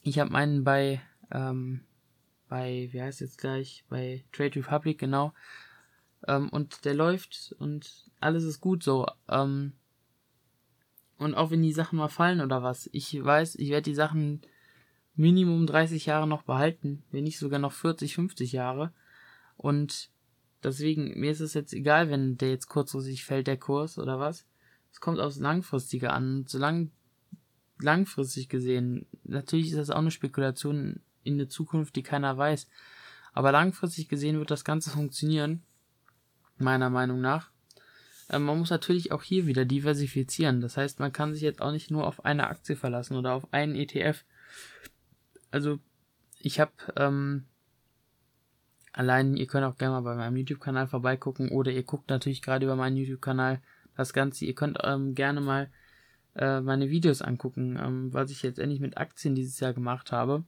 ich 0.02 0.18
habe 0.18 0.30
meinen 0.30 0.64
bei, 0.64 1.02
ähm, 1.32 1.84
bei, 2.48 2.88
wie 2.92 3.02
heißt 3.02 3.20
jetzt 3.20 3.36
gleich, 3.36 3.84
bei 3.90 4.24
Trade 4.32 4.56
Republic, 4.56 4.98
genau, 4.98 5.34
ähm, 6.26 6.48
und 6.48 6.86
der 6.86 6.94
läuft 6.94 7.54
und 7.58 8.10
alles 8.20 8.44
ist 8.44 8.62
gut 8.62 8.82
so. 8.82 9.06
Ähm, 9.28 9.74
und 11.18 11.34
auch 11.34 11.50
wenn 11.50 11.62
die 11.62 11.72
Sachen 11.72 11.98
mal 11.98 12.08
fallen 12.08 12.40
oder 12.40 12.62
was, 12.62 12.88
ich 12.92 13.22
weiß, 13.22 13.56
ich 13.56 13.70
werde 13.70 13.90
die 13.90 13.94
Sachen 13.94 14.42
Minimum 15.16 15.66
30 15.66 16.06
Jahre 16.06 16.26
noch 16.26 16.42
behalten, 16.42 17.04
wenn 17.10 17.24
nicht 17.24 17.38
sogar 17.38 17.58
noch 17.58 17.72
40, 17.72 18.14
50 18.14 18.52
Jahre. 18.52 18.92
Und 19.56 20.10
deswegen, 20.62 21.18
mir 21.18 21.30
ist 21.30 21.40
es 21.40 21.54
jetzt 21.54 21.72
egal, 21.72 22.10
wenn 22.10 22.36
der 22.36 22.50
jetzt 22.50 22.68
kurzfristig 22.68 23.24
fällt, 23.24 23.46
der 23.46 23.56
Kurs 23.56 23.98
oder 23.98 24.18
was. 24.18 24.44
Es 24.90 25.00
kommt 25.00 25.20
aufs 25.20 25.38
Langfristige 25.38 26.12
an. 26.12 26.44
Solange 26.48 26.90
langfristig 27.78 28.48
gesehen, 28.48 29.06
natürlich 29.22 29.68
ist 29.68 29.78
das 29.78 29.90
auch 29.90 29.98
eine 29.98 30.10
Spekulation 30.10 31.00
in 31.22 31.34
eine 31.34 31.48
Zukunft, 31.48 31.94
die 31.96 32.02
keiner 32.02 32.36
weiß. 32.36 32.66
Aber 33.32 33.52
langfristig 33.52 34.08
gesehen 34.08 34.38
wird 34.38 34.50
das 34.50 34.64
Ganze 34.64 34.90
funktionieren 34.90 35.62
meiner 36.58 36.90
Meinung 36.90 37.20
nach. 37.20 37.50
Ähm, 38.30 38.44
man 38.44 38.58
muss 38.58 38.70
natürlich 38.70 39.12
auch 39.12 39.22
hier 39.22 39.46
wieder 39.46 39.64
diversifizieren. 39.64 40.60
Das 40.60 40.76
heißt, 40.76 41.00
man 41.00 41.12
kann 41.12 41.34
sich 41.34 41.42
jetzt 41.42 41.60
auch 41.60 41.72
nicht 41.72 41.90
nur 41.90 42.06
auf 42.06 42.24
eine 42.24 42.48
Aktie 42.48 42.76
verlassen 42.76 43.16
oder 43.16 43.32
auf 43.34 43.52
einen 43.52 43.74
ETF. 43.74 44.24
Also, 45.50 45.78
ich 46.40 46.60
habe 46.60 46.72
ähm, 46.96 47.44
allein, 48.92 49.36
ihr 49.36 49.46
könnt 49.46 49.64
auch 49.64 49.76
gerne 49.76 49.94
mal 49.94 50.02
bei 50.02 50.14
meinem 50.14 50.36
YouTube-Kanal 50.36 50.86
vorbeigucken 50.86 51.50
oder 51.50 51.70
ihr 51.70 51.82
guckt 51.82 52.10
natürlich 52.10 52.42
gerade 52.42 52.66
über 52.66 52.76
meinen 52.76 52.96
YouTube-Kanal 52.96 53.60
das 53.96 54.12
Ganze. 54.12 54.44
Ihr 54.44 54.54
könnt 54.54 54.78
ähm, 54.82 55.14
gerne 55.14 55.40
mal 55.40 55.70
äh, 56.34 56.60
meine 56.60 56.90
Videos 56.90 57.22
angucken, 57.22 57.78
ähm, 57.80 58.12
was 58.12 58.30
ich 58.30 58.42
jetzt 58.42 58.58
endlich 58.58 58.80
mit 58.80 58.96
Aktien 58.98 59.34
dieses 59.34 59.60
Jahr 59.60 59.72
gemacht 59.72 60.12
habe. 60.12 60.44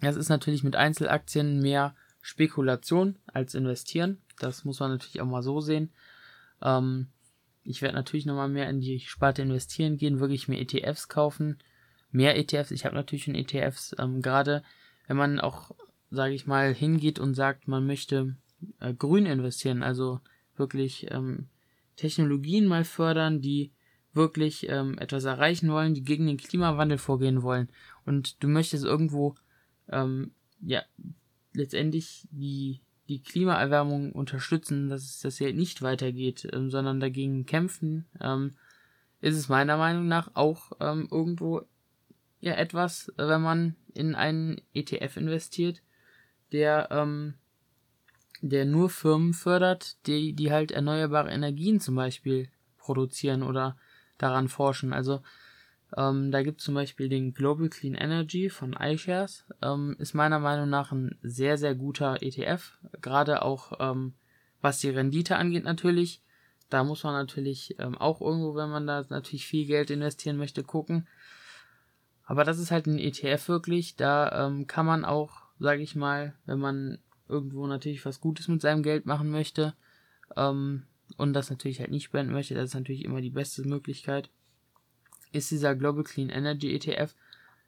Das 0.00 0.16
ist 0.16 0.28
natürlich 0.28 0.62
mit 0.62 0.76
Einzelaktien 0.76 1.60
mehr 1.60 1.94
Spekulation 2.20 3.16
als 3.26 3.54
investieren. 3.54 4.18
Das 4.38 4.64
muss 4.64 4.80
man 4.80 4.90
natürlich 4.90 5.20
auch 5.20 5.26
mal 5.26 5.42
so 5.42 5.60
sehen. 5.60 5.90
Ähm, 6.62 7.08
ich 7.64 7.82
werde 7.82 7.96
natürlich 7.96 8.26
nochmal 8.26 8.48
mehr 8.48 8.70
in 8.70 8.80
die 8.80 9.00
Sparte 9.00 9.42
investieren 9.42 9.96
gehen, 9.96 10.20
wirklich 10.20 10.48
mehr 10.48 10.60
ETFs 10.60 11.08
kaufen. 11.08 11.58
Mehr 12.10 12.36
ETFs, 12.38 12.70
ich 12.70 12.84
habe 12.84 12.94
natürlich 12.94 13.24
schon 13.24 13.34
ETFs, 13.34 13.94
ähm, 13.98 14.22
gerade 14.22 14.62
wenn 15.06 15.16
man 15.16 15.40
auch, 15.40 15.72
sage 16.10 16.34
ich 16.34 16.46
mal, 16.46 16.72
hingeht 16.72 17.18
und 17.18 17.34
sagt, 17.34 17.68
man 17.68 17.86
möchte 17.86 18.36
äh, 18.80 18.94
grün 18.94 19.26
investieren, 19.26 19.82
also 19.82 20.20
wirklich 20.56 21.10
ähm, 21.10 21.48
Technologien 21.96 22.66
mal 22.66 22.84
fördern, 22.84 23.40
die 23.40 23.72
wirklich 24.12 24.68
ähm, 24.68 24.96
etwas 24.98 25.24
erreichen 25.24 25.70
wollen, 25.70 25.94
die 25.94 26.02
gegen 26.02 26.26
den 26.26 26.38
Klimawandel 26.38 26.98
vorgehen 26.98 27.42
wollen. 27.42 27.68
Und 28.04 28.42
du 28.42 28.48
möchtest 28.48 28.84
irgendwo 28.84 29.34
ähm, 29.88 30.32
ja 30.60 30.82
letztendlich 31.52 32.26
die 32.30 32.80
die 33.08 33.22
Klimaerwärmung 33.22 34.12
unterstützen, 34.12 34.88
dass 34.88 35.02
es 35.02 35.20
das 35.20 35.38
hier 35.38 35.52
nicht 35.52 35.82
weitergeht, 35.82 36.48
ähm, 36.52 36.70
sondern 36.70 37.00
dagegen 37.00 37.46
kämpfen, 37.46 38.06
ähm, 38.20 38.52
ist 39.20 39.36
es 39.36 39.48
meiner 39.48 39.76
Meinung 39.76 40.08
nach 40.08 40.30
auch 40.34 40.72
ähm, 40.80 41.08
irgendwo 41.10 41.62
ja 42.40 42.54
etwas, 42.54 43.12
wenn 43.16 43.40
man 43.40 43.76
in 43.94 44.14
einen 44.14 44.60
ETF 44.74 45.16
investiert, 45.16 45.82
der 46.52 46.88
ähm, 46.90 47.34
der 48.42 48.66
nur 48.66 48.90
Firmen 48.90 49.32
fördert, 49.32 49.96
die 50.06 50.34
die 50.34 50.52
halt 50.52 50.70
erneuerbare 50.70 51.30
Energien 51.30 51.80
zum 51.80 51.94
Beispiel 51.94 52.48
produzieren 52.76 53.42
oder 53.42 53.76
daran 54.18 54.48
forschen. 54.48 54.92
Also 54.92 55.22
ähm, 55.96 56.32
da 56.32 56.42
gibt 56.42 56.60
es 56.60 56.64
zum 56.64 56.74
Beispiel 56.74 57.08
den 57.08 57.32
Global 57.32 57.68
Clean 57.68 57.94
Energy 57.94 58.50
von 58.50 58.72
iShares. 58.72 59.44
Ähm, 59.62 59.96
ist 59.98 60.14
meiner 60.14 60.38
Meinung 60.38 60.68
nach 60.68 60.92
ein 60.92 61.16
sehr, 61.22 61.58
sehr 61.58 61.74
guter 61.74 62.22
ETF. 62.22 62.78
Gerade 63.00 63.42
auch 63.42 63.72
ähm, 63.78 64.14
was 64.60 64.80
die 64.80 64.90
Rendite 64.90 65.36
angeht 65.36 65.64
natürlich. 65.64 66.22
Da 66.70 66.82
muss 66.82 67.04
man 67.04 67.14
natürlich 67.14 67.76
ähm, 67.78 67.96
auch 67.96 68.20
irgendwo, 68.20 68.56
wenn 68.56 68.70
man 68.70 68.86
da 68.86 69.04
natürlich 69.08 69.46
viel 69.46 69.66
Geld 69.66 69.90
investieren 69.90 70.36
möchte, 70.36 70.64
gucken. 70.64 71.06
Aber 72.24 72.42
das 72.42 72.58
ist 72.58 72.72
halt 72.72 72.86
ein 72.86 72.98
ETF 72.98 73.48
wirklich. 73.48 73.94
Da 73.94 74.46
ähm, 74.46 74.66
kann 74.66 74.86
man 74.86 75.04
auch, 75.04 75.42
sage 75.60 75.82
ich 75.82 75.94
mal, 75.94 76.34
wenn 76.46 76.58
man 76.58 76.98
irgendwo 77.28 77.66
natürlich 77.68 78.04
was 78.04 78.20
Gutes 78.20 78.48
mit 78.48 78.60
seinem 78.60 78.82
Geld 78.82 79.06
machen 79.06 79.30
möchte 79.30 79.74
ähm, 80.36 80.82
und 81.16 81.32
das 81.32 81.50
natürlich 81.50 81.78
halt 81.78 81.90
nicht 81.90 82.04
spenden 82.04 82.32
möchte, 82.32 82.54
das 82.54 82.70
ist 82.70 82.74
natürlich 82.74 83.04
immer 83.04 83.20
die 83.20 83.30
beste 83.30 83.62
Möglichkeit 83.66 84.30
ist 85.36 85.50
dieser 85.50 85.74
Global 85.74 86.04
Clean 86.04 86.30
Energy 86.30 86.74
ETF, 86.74 87.14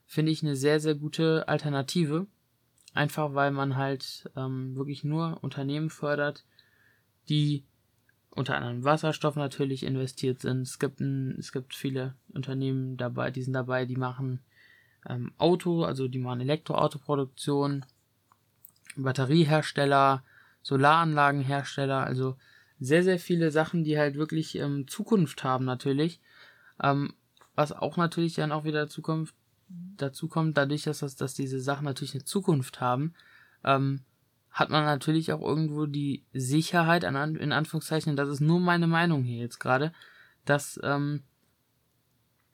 finde 0.06 0.32
ich, 0.32 0.42
eine 0.42 0.56
sehr, 0.56 0.80
sehr 0.80 0.94
gute 0.94 1.46
Alternative. 1.48 2.26
Einfach 2.94 3.34
weil 3.34 3.50
man 3.50 3.76
halt 3.76 4.30
ähm, 4.36 4.74
wirklich 4.74 5.04
nur 5.04 5.38
Unternehmen 5.42 5.90
fördert, 5.90 6.44
die 7.28 7.64
unter 8.30 8.56
anderem 8.56 8.84
Wasserstoff 8.84 9.36
natürlich 9.36 9.82
investiert 9.82 10.40
sind. 10.40 10.62
Es 10.62 10.78
gibt, 10.78 11.00
ein, 11.00 11.36
es 11.38 11.52
gibt 11.52 11.74
viele 11.74 12.14
Unternehmen 12.32 12.96
dabei, 12.96 13.30
die 13.30 13.42
sind 13.42 13.52
dabei, 13.52 13.84
die 13.84 13.96
machen 13.96 14.40
ähm, 15.08 15.32
Auto, 15.38 15.84
also 15.84 16.08
die 16.08 16.18
machen 16.18 16.40
Elektroautoproduktion, 16.40 17.84
Batteriehersteller, 18.96 20.24
Solaranlagenhersteller, 20.62 22.04
also 22.04 22.36
sehr, 22.80 23.02
sehr 23.02 23.18
viele 23.18 23.50
Sachen, 23.50 23.84
die 23.84 23.98
halt 23.98 24.16
wirklich 24.16 24.56
ähm, 24.56 24.86
Zukunft 24.86 25.44
haben 25.44 25.64
natürlich. 25.64 26.20
Ähm, 26.82 27.14
was 27.58 27.72
auch 27.72 27.96
natürlich 27.96 28.36
dann 28.36 28.52
auch 28.52 28.62
wieder 28.62 28.86
kommt, 29.02 29.34
dazu 29.68 30.28
kommt 30.28 30.56
dadurch, 30.56 30.84
dass, 30.84 31.00
das, 31.00 31.16
dass 31.16 31.34
diese 31.34 31.58
Sachen 31.58 31.86
natürlich 31.86 32.14
eine 32.14 32.22
Zukunft 32.22 32.80
haben, 32.80 33.14
ähm, 33.64 34.02
hat 34.52 34.70
man 34.70 34.84
natürlich 34.84 35.32
auch 35.32 35.40
irgendwo 35.40 35.86
die 35.86 36.24
Sicherheit, 36.32 37.04
an, 37.04 37.34
in 37.34 37.50
Anführungszeichen, 37.50 38.14
das 38.14 38.28
ist 38.28 38.38
nur 38.38 38.60
meine 38.60 38.86
Meinung 38.86 39.24
hier 39.24 39.38
jetzt 39.38 39.58
gerade, 39.58 39.92
dass, 40.44 40.78
ähm, 40.84 41.24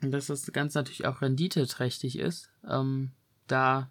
dass 0.01 0.29
das 0.29 0.51
Ganze 0.53 0.79
natürlich 0.79 1.05
auch 1.05 1.21
renditeträchtig 1.21 2.19
ist, 2.19 2.51
ähm, 2.67 3.11
da 3.47 3.91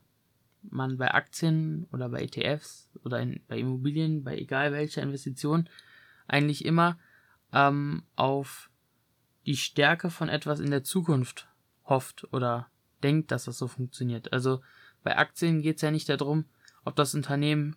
man 0.63 0.97
bei 0.97 1.13
Aktien 1.13 1.85
oder 1.91 2.09
bei 2.09 2.23
ETFs 2.23 2.89
oder 3.03 3.19
in, 3.19 3.39
bei 3.47 3.59
Immobilien, 3.59 4.23
bei 4.23 4.35
egal 4.35 4.71
welcher 4.71 5.03
Investition, 5.03 5.69
eigentlich 6.25 6.65
immer 6.65 6.97
ähm, 7.51 8.01
auf 8.15 8.71
die 9.45 9.57
Stärke 9.57 10.09
von 10.09 10.29
etwas 10.29 10.59
in 10.59 10.71
der 10.71 10.83
Zukunft 10.83 11.47
hofft 11.85 12.31
oder 12.33 12.67
denkt, 13.03 13.31
dass 13.31 13.45
das 13.45 13.57
so 13.57 13.67
funktioniert. 13.67 14.31
Also 14.31 14.61
bei 15.03 15.17
Aktien 15.17 15.61
geht 15.61 15.77
es 15.77 15.81
ja 15.81 15.91
nicht 15.91 16.09
darum, 16.09 16.45
ob 16.85 16.95
das 16.95 17.13
Unternehmen 17.15 17.75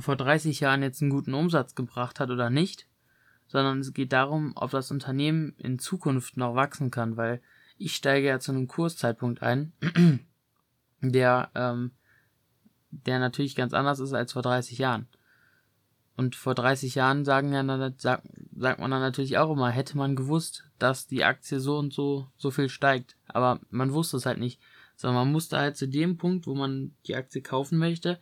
vor 0.00 0.16
30 0.16 0.60
Jahren 0.60 0.82
jetzt 0.82 1.02
einen 1.02 1.10
guten 1.10 1.34
Umsatz 1.34 1.74
gebracht 1.74 2.18
hat 2.18 2.30
oder 2.30 2.48
nicht, 2.48 2.86
sondern 3.46 3.80
es 3.80 3.92
geht 3.92 4.12
darum, 4.12 4.52
ob 4.54 4.70
das 4.70 4.90
Unternehmen 4.90 5.54
in 5.58 5.78
Zukunft 5.78 6.36
noch 6.38 6.54
wachsen 6.54 6.90
kann, 6.90 7.16
weil 7.16 7.42
ich 7.76 7.94
steige 7.94 8.28
ja 8.28 8.40
zu 8.40 8.52
einem 8.52 8.68
Kurszeitpunkt 8.68 9.42
ein, 9.42 9.72
der, 11.02 11.50
ähm, 11.54 11.90
der 12.90 13.18
natürlich 13.18 13.54
ganz 13.54 13.74
anders 13.74 14.00
ist 14.00 14.14
als 14.14 14.32
vor 14.32 14.42
30 14.42 14.78
Jahren. 14.78 15.06
Und 16.16 16.36
vor 16.36 16.54
30 16.54 16.94
Jahren 16.94 17.24
sagen 17.24 17.52
ja, 17.52 17.64
sagt, 17.96 18.28
sagt 18.56 18.80
man 18.80 18.90
dann 18.90 19.00
natürlich 19.00 19.38
auch 19.38 19.50
immer, 19.50 19.70
hätte 19.70 19.96
man 19.96 20.14
gewusst, 20.14 20.64
dass 20.78 21.06
die 21.06 21.24
Aktie 21.24 21.58
so 21.58 21.78
und 21.78 21.92
so 21.92 22.28
so 22.36 22.50
viel 22.50 22.68
steigt. 22.68 23.16
Aber 23.28 23.60
man 23.70 23.92
wusste 23.92 24.18
es 24.18 24.26
halt 24.26 24.38
nicht. 24.38 24.60
Sondern 24.96 25.24
man 25.24 25.32
musste 25.32 25.58
halt 25.58 25.76
zu 25.76 25.88
dem 25.88 26.18
Punkt, 26.18 26.46
wo 26.46 26.54
man 26.54 26.94
die 27.06 27.16
Aktie 27.16 27.40
kaufen 27.40 27.78
möchte, 27.78 28.20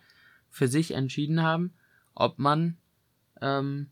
für 0.49 0.69
sich 0.69 0.93
entschieden 0.93 1.43
haben, 1.43 1.75
ob 2.15 2.39
man 2.39 2.77
ähm, 3.41 3.91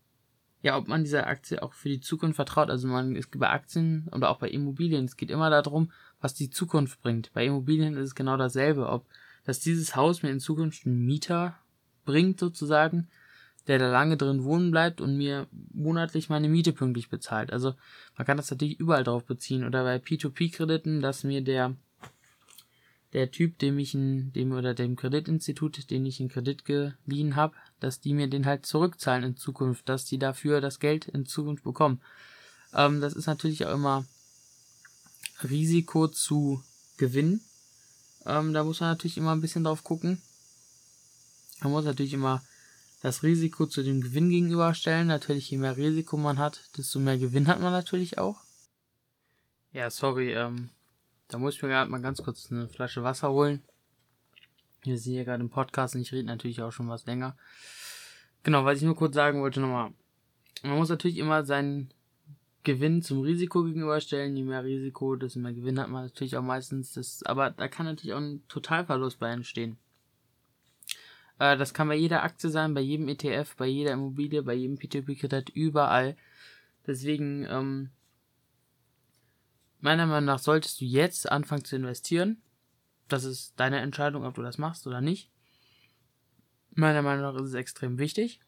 ja, 0.63 0.77
ob 0.77 0.89
man 0.89 1.05
dieser 1.05 1.27
Aktie 1.27 1.63
auch 1.63 1.73
für 1.73 1.89
die 1.89 2.01
Zukunft 2.01 2.37
vertraut. 2.37 2.71
Also 2.71 2.89
man 2.89 3.15
ist 3.15 3.37
bei 3.39 3.49
Aktien 3.49 4.09
oder 4.13 4.31
auch 4.31 4.39
bei 4.39 4.49
Immobilien, 4.49 5.05
es 5.05 5.17
geht 5.17 5.31
immer 5.31 5.51
darum, 5.51 5.93
was 6.21 6.35
die 6.35 6.51
Zukunft 6.51 7.01
bringt. 7.01 7.33
Bei 7.33 7.47
Immobilien 7.47 7.95
ist 7.95 8.09
es 8.09 8.15
genau 8.15 8.37
dasselbe, 8.37 8.89
ob 8.89 9.07
dass 9.45 9.61
dieses 9.61 9.97
Haus 9.97 10.23
mir 10.23 10.31
in 10.31 10.41
Zukunft 10.41 10.85
einen 10.85 11.07
Mieter 11.07 11.57
bringt 12.05 12.39
sozusagen, 12.39 13.09
der 13.69 13.79
da 13.79 13.91
lange 13.91 14.17
drin 14.17 14.45
wohnen 14.45 14.71
bleibt 14.71 15.01
und 15.01 15.17
mir 15.17 15.47
monatlich 15.73 16.29
meine 16.29 16.49
Miete 16.49 16.73
pünktlich 16.73 17.11
bezahlt. 17.11 17.53
Also 17.53 17.75
man 18.17 18.27
kann 18.27 18.39
das 18.39 18.51
natürlich 18.51 18.81
überall 18.81 19.05
drauf 19.05 19.25
beziehen. 19.25 19.65
Oder 19.65 19.85
bei 19.85 19.97
P2P-Krediten, 19.97 21.01
dass 21.01 21.23
mir 21.23 21.43
der 21.43 21.77
der 23.15 23.31
Typ, 23.31 23.59
dem 23.59 23.79
ich 23.79 23.95
in, 23.95 24.33
dem 24.33 24.53
oder 24.53 24.75
dem 24.75 24.97
Kreditinstitut, 24.97 25.91
den 25.91 26.05
ich 26.05 26.21
in 26.21 26.29
Kredit 26.29 26.65
geliehen 26.65 27.37
habe, 27.37 27.55
dass 27.81 28.01
die 28.01 28.13
mir 28.13 28.29
den 28.29 28.45
halt 28.45 28.67
zurückzahlen 28.67 29.25
in 29.25 29.37
Zukunft, 29.37 29.89
dass 29.89 30.05
die 30.05 30.19
dafür 30.19 30.61
das 30.61 30.79
Geld 30.79 31.09
in 31.09 31.25
Zukunft 31.25 31.65
bekommen. 31.65 32.03
Ähm, 32.75 33.01
das 33.01 33.15
ist 33.15 33.27
natürlich 33.27 33.65
auch 33.65 33.73
immer 33.73 34.05
Risiko 35.43 36.09
zu 36.09 36.63
Gewinn. 36.99 37.41
Ähm, 38.27 38.53
da 38.53 38.65
muss 38.65 38.81
man 38.81 38.91
natürlich 38.91 39.17
immer 39.17 39.33
ein 39.33 39.41
bisschen 39.41 39.65
drauf 39.65 39.85
gucken. 39.85 40.21
Man 41.61 41.73
muss 41.73 41.87
natürlich 41.87 42.13
immer 42.13 42.43
das 43.01 43.23
Risiko 43.23 43.67
zu 43.67 43.83
dem 43.83 44.01
Gewinn 44.01 44.31
gegenüberstellen. 44.31 45.07
Natürlich, 45.07 45.51
je 45.51 45.59
mehr 45.59 45.77
Risiko 45.77 46.17
man 46.17 46.39
hat, 46.39 46.61
desto 46.77 46.99
mehr 46.99 47.19
Gewinn 47.19 47.47
hat 47.47 47.61
man 47.61 47.73
natürlich 47.73 48.19
auch. 48.19 48.41
Ja, 49.73 49.91
sorry, 49.91 50.33
ähm, 50.33 50.71
da 51.29 51.39
muss 51.39 51.55
ich 51.55 51.63
mir 51.63 51.69
gerade 51.69 51.91
mal 51.91 52.01
ganz 52.01 52.23
kurz 52.23 52.51
eine 52.51 52.69
Flasche 52.69 53.03
Wasser 53.03 53.31
holen. 53.31 53.63
Wir 54.83 54.97
sind 54.97 55.13
hier 55.13 55.25
gerade 55.25 55.43
im 55.43 55.51
Podcast 55.51 55.95
und 55.95 56.01
ich 56.01 56.13
rede 56.13 56.27
natürlich 56.27 56.63
auch 56.63 56.73
schon 56.73 56.89
was 56.89 57.07
länger. 57.07 57.37
Genau, 58.43 58.65
was 58.65 58.79
ich 58.79 58.85
nur 58.85 58.97
kurz 58.97 59.15
sagen 59.15 59.43
wollte 59.43 59.61
nochmal. 59.61 59.93
Man 60.63 60.79
muss 60.79 60.89
natürlich 60.89 61.19
immer 61.19 61.45
seinen 61.45 61.93
Gewinn 62.65 63.03
zum 63.03 63.21
Risiko 63.21 63.65
gegenüberstellen. 63.65 64.37
Je 64.37 64.43
mehr 64.43 64.65
Risiko, 64.65 65.17
desto 65.17 65.41
mehr 65.41 65.53
Gewinn 65.53 65.79
hat 65.79 65.89
man 65.89 66.05
natürlich 66.05 66.37
auch 66.37 66.43
meistens. 66.43 66.93
Das, 66.93 67.23
aber 67.25 67.51
da 67.51 67.69
kann 67.69 67.87
natürlich 67.87 68.15
auch 68.15 68.21
ein 68.21 68.43
Totalverlust 68.49 69.19
bei 69.19 69.31
entstehen. 69.31 69.79
Äh, 71.39 71.57
das 71.57 71.75
kann 71.75 71.89
bei 71.89 71.95
jeder 71.95 72.23
Aktie 72.23 72.51
sein, 72.51 72.75
bei 72.75 72.81
jedem 72.81 73.09
ETF, 73.09 73.57
bei 73.57 73.67
jeder 73.67 73.93
Immobilie, 73.93 74.43
bei 74.43 74.55
jedem 74.55 74.77
P2P-Kredit, 74.77 75.51
überall. 75.51 76.17
Deswegen, 76.87 77.47
ähm, 77.49 77.91
meiner 79.81 80.07
Meinung 80.07 80.27
nach 80.27 80.39
solltest 80.39 80.81
du 80.81 80.85
jetzt 80.85 81.31
anfangen 81.31 81.65
zu 81.65 81.77
investieren. 81.77 82.43
Das 83.09 83.25
ist 83.25 83.59
deine 83.59 83.81
Entscheidung, 83.81 84.25
ob 84.25 84.35
du 84.35 84.43
das 84.43 84.59
machst 84.59 84.87
oder 84.87 85.01
nicht. 85.01 85.31
Meiner 86.71 87.03
Meinung 87.03 87.23
nach 87.23 87.41
ist 87.41 87.49
es 87.49 87.55
extrem 87.55 87.99
wichtig. 87.99 88.41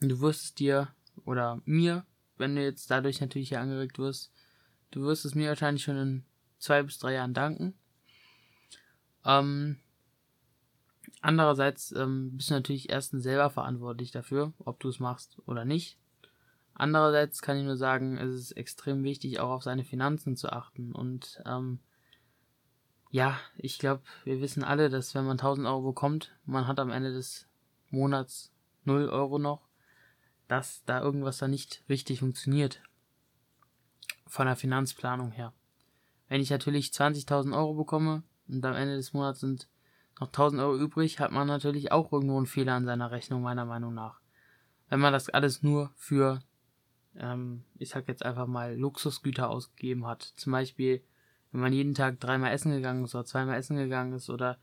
Du 0.00 0.20
wirst 0.20 0.44
es 0.44 0.54
dir 0.54 0.88
oder 1.24 1.62
mir, 1.64 2.04
wenn 2.36 2.56
du 2.56 2.62
jetzt 2.62 2.90
dadurch 2.90 3.20
natürlich 3.20 3.50
hier 3.50 3.60
angeregt 3.60 3.98
wirst, 3.98 4.32
du 4.90 5.02
wirst 5.02 5.24
es 5.24 5.34
mir 5.34 5.48
wahrscheinlich 5.48 5.84
schon 5.84 5.96
in 5.96 6.24
zwei 6.58 6.82
bis 6.82 6.98
drei 6.98 7.14
Jahren 7.14 7.34
danken. 7.34 7.74
Ähm, 9.24 9.78
Andererseits 11.22 11.92
ähm, 11.92 12.36
bist 12.36 12.50
du 12.50 12.54
natürlich 12.54 12.90
erstens 12.90 13.22
selber 13.22 13.48
verantwortlich 13.48 14.10
dafür, 14.10 14.52
ob 14.58 14.80
du 14.80 14.88
es 14.88 14.98
machst 14.98 15.38
oder 15.46 15.64
nicht. 15.64 15.96
Andererseits 16.74 17.42
kann 17.42 17.56
ich 17.56 17.64
nur 17.64 17.76
sagen, 17.76 18.18
es 18.18 18.34
ist 18.34 18.52
extrem 18.52 19.04
wichtig, 19.04 19.38
auch 19.38 19.50
auf 19.50 19.62
seine 19.62 19.84
Finanzen 19.84 20.36
zu 20.36 20.50
achten. 20.50 20.92
Und 20.92 21.40
ähm, 21.46 21.78
ja, 23.12 23.38
ich 23.56 23.78
glaube, 23.78 24.02
wir 24.24 24.40
wissen 24.40 24.64
alle, 24.64 24.90
dass 24.90 25.14
wenn 25.14 25.24
man 25.24 25.38
1000 25.38 25.66
Euro 25.68 25.82
bekommt, 25.82 26.34
man 26.44 26.66
hat 26.66 26.80
am 26.80 26.90
Ende 26.90 27.12
des 27.12 27.46
Monats 27.90 28.52
0 28.84 29.08
Euro 29.08 29.38
noch, 29.38 29.68
dass 30.48 30.82
da 30.86 31.00
irgendwas 31.00 31.38
da 31.38 31.46
nicht 31.46 31.84
richtig 31.88 32.18
funktioniert. 32.18 32.82
Von 34.26 34.46
der 34.46 34.56
Finanzplanung 34.56 35.30
her. 35.30 35.52
Wenn 36.28 36.40
ich 36.40 36.50
natürlich 36.50 36.88
20.000 36.88 37.56
Euro 37.56 37.74
bekomme 37.74 38.24
und 38.48 38.64
am 38.64 38.74
Ende 38.74 38.96
des 38.96 39.12
Monats 39.12 39.38
sind 39.38 39.68
noch 40.20 40.28
1000 40.28 40.60
Euro 40.62 40.76
übrig, 40.76 41.18
hat 41.18 41.32
man 41.32 41.46
natürlich 41.46 41.92
auch 41.92 42.12
irgendwo 42.12 42.36
einen 42.36 42.46
Fehler 42.46 42.74
an 42.74 42.84
seiner 42.84 43.10
Rechnung, 43.10 43.42
meiner 43.42 43.64
Meinung 43.64 43.94
nach. 43.94 44.20
Wenn 44.88 45.00
man 45.00 45.12
das 45.12 45.28
alles 45.28 45.62
nur 45.62 45.90
für, 45.96 46.40
ähm, 47.16 47.64
ich 47.78 47.90
sag 47.90 48.08
jetzt 48.08 48.24
einfach 48.24 48.46
mal, 48.46 48.76
Luxusgüter 48.76 49.48
ausgegeben 49.48 50.06
hat. 50.06 50.22
Zum 50.22 50.52
Beispiel, 50.52 51.02
wenn 51.50 51.60
man 51.60 51.72
jeden 51.72 51.94
Tag 51.94 52.20
dreimal 52.20 52.52
essen 52.52 52.72
gegangen 52.72 53.04
ist 53.04 53.14
oder 53.14 53.24
zweimal 53.24 53.58
essen 53.58 53.76
gegangen 53.76 54.12
ist 54.12 54.30
oder 54.30 54.58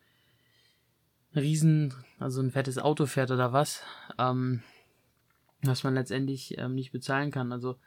ein 1.34 1.40
riesen, 1.40 1.94
also 2.20 2.42
ein 2.42 2.52
fettes 2.52 2.78
Auto 2.78 3.06
fährt 3.06 3.32
oder 3.32 3.54
was, 3.54 3.84
ähm, 4.18 4.62
was 5.62 5.84
man 5.84 5.94
letztendlich 5.94 6.58
ähm, 6.58 6.76
nicht 6.76 6.92
bezahlen 6.92 7.32
kann. 7.32 7.52
Also 7.52 7.78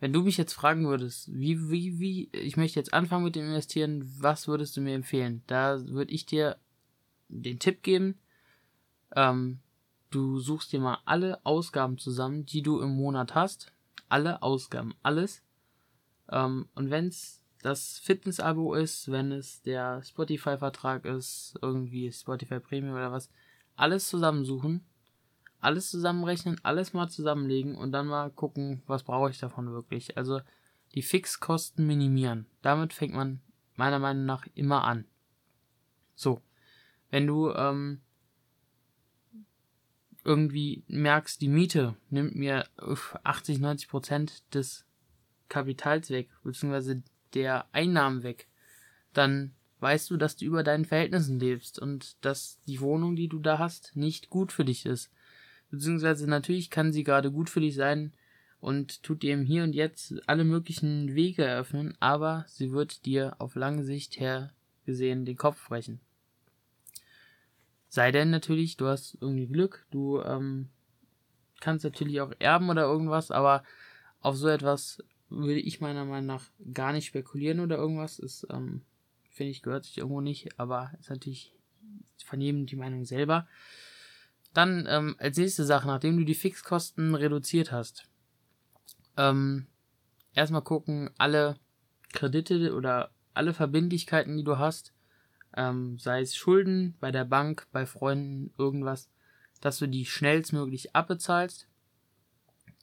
wenn 0.00 0.12
du 0.12 0.22
mich 0.22 0.36
jetzt 0.36 0.52
fragen 0.52 0.86
würdest, 0.86 1.32
wie, 1.32 1.70
wie, 1.70 2.00
wie, 2.00 2.28
ich 2.32 2.56
möchte 2.56 2.80
jetzt 2.80 2.92
anfangen 2.92 3.24
mit 3.24 3.36
dem 3.36 3.46
Investieren, 3.46 4.12
was 4.18 4.48
würdest 4.48 4.76
du 4.76 4.80
mir 4.80 4.94
empfehlen? 4.94 5.42
Da 5.46 5.80
würde 5.86 6.12
ich 6.12 6.26
dir 6.26 6.56
den 7.40 7.58
Tipp 7.58 7.82
geben, 7.82 8.18
ähm, 9.14 9.60
du 10.10 10.38
suchst 10.38 10.72
dir 10.72 10.80
mal 10.80 10.98
alle 11.04 11.44
Ausgaben 11.44 11.98
zusammen, 11.98 12.46
die 12.46 12.62
du 12.62 12.80
im 12.80 12.94
Monat 12.94 13.34
hast. 13.34 13.72
Alle 14.08 14.42
Ausgaben, 14.42 14.94
alles. 15.02 15.42
Ähm, 16.30 16.68
und 16.74 16.90
wenn 16.90 17.08
es 17.08 17.42
das 17.62 17.98
Fitness-Abo 18.00 18.74
ist, 18.74 19.10
wenn 19.10 19.32
es 19.32 19.62
der 19.62 20.02
Spotify-Vertrag 20.02 21.04
ist, 21.04 21.58
irgendwie 21.62 22.12
Spotify 22.12 22.60
Premium 22.60 22.94
oder 22.94 23.12
was, 23.12 23.30
alles 23.76 24.08
zusammensuchen 24.08 24.84
alles 25.62 25.90
zusammenrechnen, 25.90 26.60
alles 26.64 26.92
mal 26.92 27.08
zusammenlegen 27.08 27.76
und 27.76 27.92
dann 27.92 28.08
mal 28.08 28.30
gucken, 28.30 28.82
was 28.86 29.04
brauche 29.04 29.30
ich 29.30 29.38
davon 29.38 29.70
wirklich. 29.72 30.16
Also 30.16 30.40
die 30.94 31.02
Fixkosten 31.02 31.86
minimieren. 31.86 32.46
Damit 32.62 32.92
fängt 32.92 33.14
man 33.14 33.40
meiner 33.76 34.00
Meinung 34.00 34.26
nach 34.26 34.44
immer 34.54 34.82
an. 34.82 35.06
So, 36.16 36.42
wenn 37.12 37.28
du 37.28 37.52
ähm, 37.52 38.00
irgendwie 40.24 40.82
merkst, 40.88 41.40
die 41.40 41.48
Miete 41.48 41.94
nimmt 42.10 42.34
mir 42.34 42.66
80, 43.22 43.60
90 43.60 43.88
Prozent 43.88 44.42
des 44.52 44.84
Kapitals 45.48 46.10
weg, 46.10 46.28
beziehungsweise 46.42 47.04
der 47.34 47.66
Einnahmen 47.72 48.24
weg, 48.24 48.48
dann 49.12 49.52
weißt 49.78 50.10
du, 50.10 50.16
dass 50.16 50.34
du 50.34 50.46
über 50.46 50.64
deinen 50.64 50.84
Verhältnissen 50.84 51.38
lebst 51.38 51.78
und 51.78 52.16
dass 52.24 52.60
die 52.66 52.80
Wohnung, 52.80 53.14
die 53.14 53.28
du 53.28 53.38
da 53.38 53.60
hast, 53.60 53.94
nicht 53.94 54.30
gut 54.30 54.50
für 54.50 54.64
dich 54.64 54.84
ist 54.84 55.12
beziehungsweise 55.72 56.28
natürlich 56.28 56.70
kann 56.70 56.92
sie 56.92 57.02
gerade 57.02 57.32
gut 57.32 57.50
für 57.50 57.60
dich 57.60 57.74
sein 57.74 58.12
und 58.60 59.02
tut 59.02 59.24
dir 59.24 59.34
im 59.34 59.42
Hier 59.42 59.64
und 59.64 59.74
Jetzt 59.74 60.14
alle 60.28 60.44
möglichen 60.44 61.16
Wege 61.16 61.44
eröffnen, 61.44 61.94
aber 61.98 62.44
sie 62.46 62.70
wird 62.70 63.04
dir 63.06 63.34
auf 63.40 63.56
lange 63.56 63.82
Sicht 63.82 64.20
her 64.20 64.52
gesehen 64.84 65.24
den 65.24 65.36
Kopf 65.36 65.66
brechen. 65.68 65.98
Sei 67.94 68.10
denn 68.10 68.30
natürlich, 68.30 68.78
du 68.78 68.86
hast 68.86 69.18
irgendwie 69.20 69.46
Glück, 69.46 69.84
du 69.90 70.22
ähm, 70.22 70.70
kannst 71.60 71.84
natürlich 71.84 72.22
auch 72.22 72.32
erben 72.38 72.70
oder 72.70 72.84
irgendwas, 72.84 73.30
aber 73.30 73.64
auf 74.22 74.34
so 74.34 74.48
etwas 74.48 75.04
würde 75.28 75.60
ich 75.60 75.82
meiner 75.82 76.06
Meinung 76.06 76.24
nach 76.24 76.44
gar 76.72 76.94
nicht 76.94 77.04
spekulieren 77.04 77.60
oder 77.60 77.76
irgendwas. 77.76 78.18
Ist, 78.18 78.46
ähm, 78.48 78.80
finde 79.28 79.50
ich, 79.50 79.60
gehört 79.60 79.84
sich 79.84 79.98
irgendwo 79.98 80.22
nicht, 80.22 80.58
aber 80.58 80.92
ist 81.00 81.10
natürlich 81.10 81.54
von 82.24 82.40
jedem 82.40 82.64
die 82.64 82.76
Meinung 82.76 83.04
selber. 83.04 83.46
Dann 84.54 84.86
ähm, 84.88 85.14
als 85.18 85.36
nächste 85.36 85.66
Sache, 85.66 85.86
nachdem 85.86 86.16
du 86.16 86.24
die 86.24 86.34
Fixkosten 86.34 87.14
reduziert 87.14 87.72
hast, 87.72 88.08
ähm, 89.18 89.66
erstmal 90.32 90.62
gucken, 90.62 91.10
alle 91.18 91.56
Kredite 92.14 92.74
oder 92.74 93.10
alle 93.34 93.52
Verbindlichkeiten, 93.52 94.38
die 94.38 94.44
du 94.44 94.56
hast, 94.56 94.94
ähm, 95.56 95.98
sei 95.98 96.20
es 96.20 96.34
Schulden 96.34 96.96
bei 97.00 97.10
der 97.10 97.24
Bank, 97.24 97.66
bei 97.72 97.86
Freunden, 97.86 98.52
irgendwas, 98.58 99.10
dass 99.60 99.78
du 99.78 99.86
die 99.86 100.06
schnellstmöglich 100.06 100.94
abbezahlst. 100.94 101.68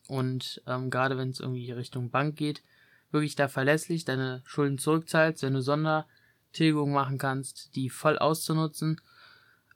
Und 0.08 0.62
ähm, 0.66 0.90
gerade 0.90 1.18
wenn 1.18 1.30
es 1.30 1.40
irgendwie 1.40 1.72
Richtung 1.72 2.10
Bank 2.10 2.36
geht, 2.36 2.64
wirklich 3.12 3.36
da 3.36 3.48
verlässlich 3.48 4.06
deine 4.06 4.42
Schulden 4.46 4.78
zurückzahlst, 4.78 5.44
wenn 5.44 5.54
du 5.54 5.62
Sondertilgung 5.62 6.92
machen 6.92 7.18
kannst, 7.18 7.76
die 7.76 7.90
voll 7.90 8.18
auszunutzen 8.18 9.00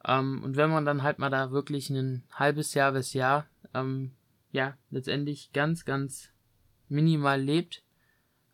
ähm, 0.06 0.44
und 0.44 0.56
wenn 0.56 0.70
man 0.70 0.86
dann 0.86 1.04
halt 1.04 1.20
mal 1.20 1.30
da 1.30 1.52
wirklich 1.52 1.90
ein 1.90 2.24
halbes 2.32 2.74
Jahr 2.74 2.92
bis 2.92 3.14
Jahr, 3.14 3.48
ähm, 3.74 4.12
ja, 4.52 4.78
letztendlich 4.90 5.52
ganz, 5.54 5.86
ganz 5.86 6.30
minimal 6.90 7.42
lebt, 7.42 7.84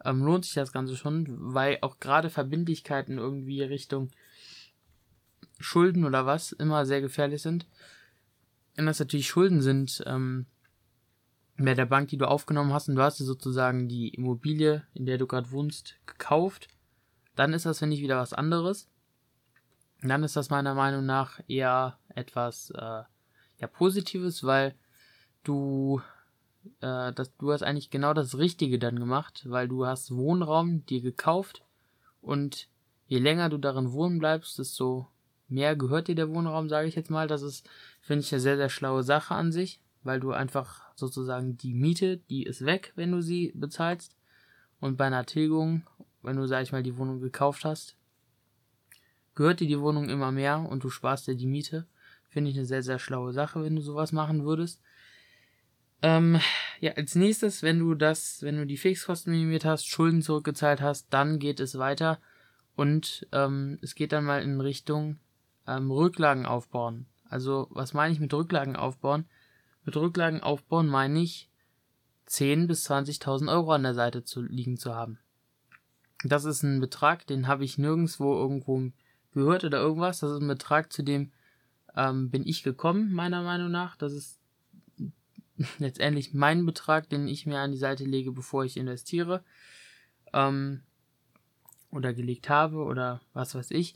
ähm, 0.05 0.23
lohnt 0.23 0.45
sich 0.45 0.53
das 0.53 0.71
Ganze 0.71 0.95
schon, 0.95 1.25
weil 1.53 1.79
auch 1.81 1.99
gerade 1.99 2.29
Verbindlichkeiten 2.29 3.17
irgendwie 3.17 3.61
Richtung 3.63 4.11
Schulden 5.59 6.05
oder 6.05 6.25
was 6.25 6.51
immer 6.51 6.85
sehr 6.85 7.01
gefährlich 7.01 7.41
sind. 7.41 7.67
Wenn 8.75 8.85
das 8.85 8.99
natürlich 8.99 9.27
Schulden 9.27 9.61
sind, 9.61 10.03
ähm, 10.05 10.45
bei 11.57 11.73
der 11.73 11.85
Bank, 11.85 12.07
die 12.09 12.17
du 12.17 12.27
aufgenommen 12.27 12.71
hast 12.71 12.87
und 12.87 12.95
du 12.95 13.01
hast 13.01 13.19
dir 13.19 13.25
sozusagen 13.25 13.89
die 13.89 14.09
Immobilie, 14.09 14.83
in 14.93 15.05
der 15.05 15.17
du 15.17 15.27
gerade 15.27 15.51
wohnst, 15.51 15.95
gekauft, 16.05 16.69
dann 17.35 17.53
ist 17.53 17.65
das, 17.65 17.79
finde 17.79 17.95
ich, 17.95 18.01
wieder 18.01 18.17
was 18.17 18.33
anderes 18.33 18.89
dann 20.01 20.23
ist 20.23 20.35
das 20.35 20.49
meiner 20.49 20.73
Meinung 20.73 21.05
nach 21.05 21.39
eher 21.47 21.97
etwas 22.09 22.71
äh, 22.71 23.03
ja, 23.57 23.67
Positives, 23.71 24.43
weil 24.43 24.75
du 25.43 26.01
äh, 26.81 27.11
das, 27.13 27.35
du 27.37 27.51
hast 27.51 27.63
eigentlich 27.63 27.89
genau 27.89 28.13
das 28.13 28.37
Richtige 28.37 28.79
dann 28.79 28.99
gemacht, 28.99 29.43
weil 29.49 29.67
du 29.67 29.85
hast 29.85 30.15
Wohnraum 30.15 30.85
dir 30.85 31.01
gekauft 31.01 31.63
und 32.21 32.69
je 33.07 33.19
länger 33.19 33.49
du 33.49 33.57
darin 33.57 33.91
wohnen 33.91 34.19
bleibst, 34.19 34.59
desto 34.59 35.07
mehr 35.49 35.75
gehört 35.75 36.07
dir 36.07 36.15
der 36.15 36.29
Wohnraum, 36.29 36.69
sage 36.69 36.87
ich 36.87 36.95
jetzt 36.95 37.09
mal. 37.09 37.27
Das 37.27 37.41
ist, 37.41 37.67
finde 38.01 38.21
ich, 38.21 38.31
eine 38.31 38.41
sehr, 38.41 38.57
sehr 38.57 38.69
schlaue 38.69 39.03
Sache 39.03 39.35
an 39.35 39.51
sich, 39.51 39.81
weil 40.03 40.19
du 40.19 40.31
einfach 40.31 40.83
sozusagen 40.95 41.57
die 41.57 41.73
Miete, 41.73 42.17
die 42.17 42.43
ist 42.43 42.65
weg, 42.65 42.93
wenn 42.95 43.11
du 43.11 43.21
sie 43.21 43.51
bezahlst. 43.55 44.15
Und 44.79 44.97
bei 44.97 45.05
einer 45.05 45.25
Tilgung, 45.25 45.83
wenn 46.21 46.37
du, 46.37 46.47
sag 46.47 46.63
ich 46.63 46.71
mal, 46.71 46.83
die 46.83 46.97
Wohnung 46.97 47.19
gekauft 47.19 47.65
hast, 47.65 47.97
gehört 49.35 49.59
dir 49.59 49.67
die 49.67 49.79
Wohnung 49.79 50.09
immer 50.09 50.31
mehr 50.31 50.59
und 50.69 50.83
du 50.83 50.89
sparst 50.89 51.27
dir 51.27 51.35
die 51.35 51.47
Miete. 51.47 51.85
Finde 52.29 52.51
ich 52.51 52.57
eine 52.57 52.65
sehr, 52.65 52.83
sehr 52.83 52.99
schlaue 52.99 53.33
Sache, 53.33 53.63
wenn 53.63 53.75
du 53.75 53.81
sowas 53.81 54.11
machen 54.11 54.45
würdest. 54.45 54.81
Ähm, 56.01 56.39
ja, 56.79 56.93
als 56.93 57.15
nächstes, 57.15 57.61
wenn 57.61 57.79
du 57.79 57.93
das, 57.93 58.41
wenn 58.41 58.55
du 58.55 58.65
die 58.65 58.77
Fixkosten 58.77 59.33
minimiert 59.33 59.65
hast, 59.65 59.87
Schulden 59.87 60.21
zurückgezahlt 60.21 60.81
hast, 60.81 61.07
dann 61.13 61.39
geht 61.39 61.59
es 61.59 61.77
weiter 61.77 62.19
und 62.75 63.27
ähm, 63.33 63.79
es 63.81 63.95
geht 63.95 64.13
dann 64.13 64.23
mal 64.23 64.41
in 64.41 64.61
Richtung 64.61 65.17
ähm, 65.67 65.91
Rücklagen 65.91 66.45
aufbauen. 66.45 67.05
Also, 67.29 67.67
was 67.71 67.93
meine 67.93 68.13
ich 68.13 68.19
mit 68.19 68.33
Rücklagen 68.33 68.75
aufbauen? 68.75 69.25
Mit 69.83 69.95
Rücklagen 69.95 70.41
aufbauen 70.41 70.87
meine 70.87 71.21
ich 71.21 71.49
10.000 72.27 72.67
bis 72.67 72.89
20.000 72.89 73.51
Euro 73.51 73.71
an 73.73 73.83
der 73.83 73.93
Seite 73.93 74.23
zu 74.23 74.41
liegen 74.41 74.77
zu 74.77 74.93
haben. 74.93 75.19
Das 76.23 76.45
ist 76.45 76.63
ein 76.63 76.79
Betrag, 76.79 77.25
den 77.27 77.47
habe 77.47 77.63
ich 77.63 77.77
nirgendwo 77.77 78.35
irgendwo 78.35 78.91
gehört 79.31 79.63
oder 79.63 79.79
irgendwas. 79.79 80.19
Das 80.19 80.31
ist 80.31 80.41
ein 80.41 80.47
Betrag, 80.47 80.91
zu 80.91 81.03
dem 81.03 81.31
ähm, 81.95 82.29
bin 82.29 82.45
ich 82.45 82.63
gekommen, 82.63 83.13
meiner 83.13 83.41
Meinung 83.41 83.71
nach. 83.71 83.95
Das 83.95 84.13
ist 84.13 84.39
letztendlich 85.79 86.33
mein 86.33 86.65
Betrag, 86.65 87.09
den 87.09 87.27
ich 87.27 87.45
mir 87.45 87.59
an 87.59 87.71
die 87.71 87.77
Seite 87.77 88.05
lege, 88.05 88.31
bevor 88.31 88.65
ich 88.65 88.77
investiere. 88.77 89.43
Ähm, 90.33 90.81
oder 91.91 92.13
gelegt 92.13 92.49
habe 92.49 92.83
oder 92.83 93.21
was 93.33 93.55
weiß 93.55 93.71
ich. 93.71 93.95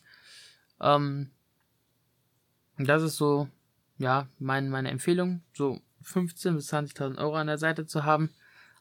Ähm, 0.81 1.29
das 2.85 3.03
ist 3.03 3.17
so, 3.17 3.47
ja, 3.97 4.27
mein, 4.39 4.69
meine 4.69 4.89
Empfehlung, 4.89 5.41
so 5.53 5.79
15.000 6.03 6.53
bis 6.53 6.73
20.000 6.73 7.17
Euro 7.17 7.35
an 7.35 7.47
der 7.47 7.57
Seite 7.57 7.85
zu 7.85 8.03
haben. 8.03 8.29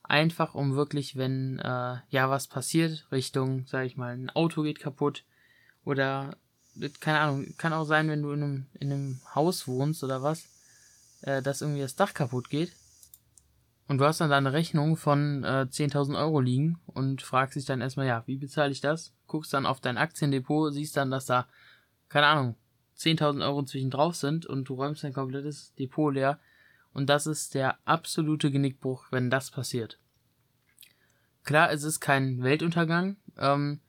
Einfach 0.03 0.55
um 0.55 0.75
wirklich, 0.75 1.17
wenn 1.17 1.59
äh, 1.61 1.97
ja 2.09 2.29
was 2.29 2.49
passiert, 2.49 3.07
Richtung, 3.12 3.65
sag 3.67 3.87
ich 3.87 3.97
mal, 3.97 4.15
ein 4.15 4.31
Auto 4.31 4.62
geht 4.62 4.81
kaputt 4.81 5.25
oder 5.85 6.37
keine 7.01 7.21
Ahnung, 7.21 7.55
kann 7.59 7.73
auch 7.73 7.85
sein, 7.85 8.09
wenn 8.09 8.23
du 8.23 8.33
in 8.33 8.43
einem, 8.43 8.67
in 8.81 8.93
einem 8.93 9.21
Haus 9.35 9.69
wohnst 9.69 10.03
oder 10.03 10.23
was, 10.23 10.49
äh, 11.23 11.43
dass 11.43 11.61
irgendwie 11.61 11.83
das 11.83 11.97
Dach 11.97 12.15
kaputt 12.15 12.49
geht. 12.49 12.73
Und 13.88 13.99
du 13.99 14.05
hast 14.07 14.21
dann 14.21 14.31
deine 14.31 14.53
Rechnung 14.53 14.97
von 14.97 15.45
äh, 15.45 15.67
10.000 15.69 16.19
Euro 16.19 16.41
liegen 16.41 16.81
und 16.87 17.21
fragst 17.21 17.57
dich 17.57 17.67
dann 17.67 17.81
erstmal, 17.81 18.07
ja, 18.07 18.23
wie 18.27 18.37
bezahle 18.37 18.73
ich 18.73 18.81
das? 18.81 19.12
Guckst 19.27 19.53
dann 19.53 19.67
auf 19.67 19.81
dein 19.81 19.99
Aktiendepot, 19.99 20.73
siehst 20.73 20.97
dann, 20.97 21.11
dass 21.11 21.27
da, 21.27 21.47
keine 22.09 22.27
Ahnung, 22.27 22.55
10.000 22.97 23.45
Euro 23.45 23.65
zwischen 23.65 23.91
drauf 23.91 24.15
sind 24.17 24.47
und 24.47 24.69
du 24.69 24.75
räumst 24.75 25.05
dein 25.05 25.13
komplettes 25.13 25.75
Depot 25.75 26.13
leer. 26.13 26.39
Und 26.93 27.09
das 27.09 27.27
ist 27.27 27.55
der 27.55 27.79
absolute 27.85 28.51
Genickbruch, 28.51 29.07
wenn 29.11 29.31
das 29.31 29.51
passiert. 29.51 29.99
Klar, 31.45 31.73
es 31.73 31.83
ist 31.83 32.01
kein 32.01 32.43
Weltuntergang, 32.43 33.17
ähm, 33.39 33.81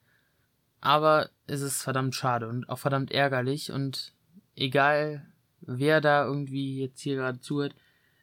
aber 0.81 1.29
es 1.45 1.61
ist 1.61 1.83
verdammt 1.83 2.15
schade 2.15 2.47
und 2.47 2.67
auch 2.69 2.79
verdammt 2.79 3.11
ärgerlich 3.11 3.71
und 3.71 4.13
egal 4.55 5.25
wer 5.61 6.01
da 6.01 6.25
irgendwie 6.25 6.79
jetzt 6.79 7.01
hier 7.01 7.15
gerade 7.15 7.39
zuhört, 7.39 7.75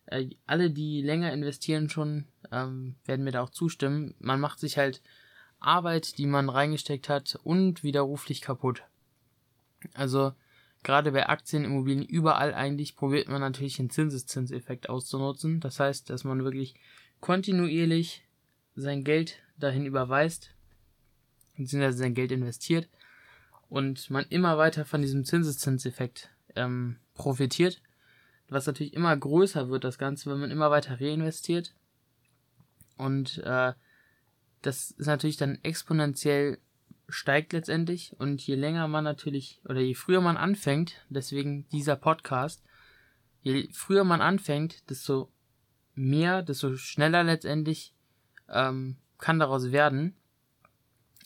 äh, 0.06 0.30
alle, 0.46 0.70
die 0.70 1.02
länger 1.02 1.32
investieren 1.32 1.88
schon, 1.88 2.26
ähm, 2.50 2.96
werden 3.04 3.24
mir 3.24 3.32
da 3.32 3.42
auch 3.42 3.50
zustimmen. 3.50 4.14
Man 4.18 4.40
macht 4.40 4.58
sich 4.58 4.76
halt 4.76 5.00
Arbeit, 5.60 6.18
die 6.18 6.26
man 6.26 6.48
reingesteckt 6.48 7.08
hat, 7.08 7.38
unwiderruflich 7.44 8.40
kaputt. 8.40 8.82
Also 9.94 10.32
gerade 10.82 11.12
bei 11.12 11.28
Aktien, 11.28 11.64
Immobilien, 11.64 12.04
überall 12.04 12.54
eigentlich 12.54 12.96
probiert 12.96 13.28
man 13.28 13.40
natürlich 13.40 13.76
den 13.76 13.90
Zinseszinseffekt 13.90 14.88
auszunutzen. 14.88 15.60
Das 15.60 15.80
heißt, 15.80 16.08
dass 16.10 16.24
man 16.24 16.44
wirklich 16.44 16.74
kontinuierlich 17.20 18.24
sein 18.76 19.04
Geld 19.04 19.42
dahin 19.58 19.84
überweist, 19.84 20.54
beziehungsweise 21.56 21.98
sein 21.98 22.14
Geld 22.14 22.32
investiert 22.32 22.88
und 23.68 24.10
man 24.10 24.24
immer 24.30 24.56
weiter 24.58 24.84
von 24.84 25.02
diesem 25.02 25.24
Zinseszinseffekt 25.24 26.30
ähm, 26.56 26.96
profitiert, 27.14 27.82
was 28.48 28.66
natürlich 28.66 28.94
immer 28.94 29.16
größer 29.16 29.68
wird, 29.68 29.84
das 29.84 29.98
Ganze, 29.98 30.30
wenn 30.30 30.40
man 30.40 30.50
immer 30.50 30.70
weiter 30.70 31.00
reinvestiert. 31.00 31.74
Und 32.96 33.38
äh, 33.44 33.74
das 34.62 34.90
ist 34.90 35.06
natürlich 35.06 35.36
dann 35.36 35.58
exponentiell 35.62 36.58
steigt 37.10 37.52
letztendlich 37.52 38.14
und 38.18 38.40
je 38.40 38.54
länger 38.54 38.88
man 38.88 39.04
natürlich 39.04 39.60
oder 39.64 39.80
je 39.80 39.94
früher 39.94 40.20
man 40.20 40.36
anfängt, 40.36 41.04
deswegen 41.08 41.68
dieser 41.70 41.96
Podcast, 41.96 42.62
je 43.42 43.68
früher 43.72 44.04
man 44.04 44.20
anfängt, 44.20 44.88
desto 44.90 45.30
mehr, 45.94 46.42
desto 46.42 46.76
schneller 46.76 47.24
letztendlich 47.24 47.94
ähm, 48.48 48.96
kann 49.18 49.38
daraus 49.38 49.72
werden. 49.72 50.16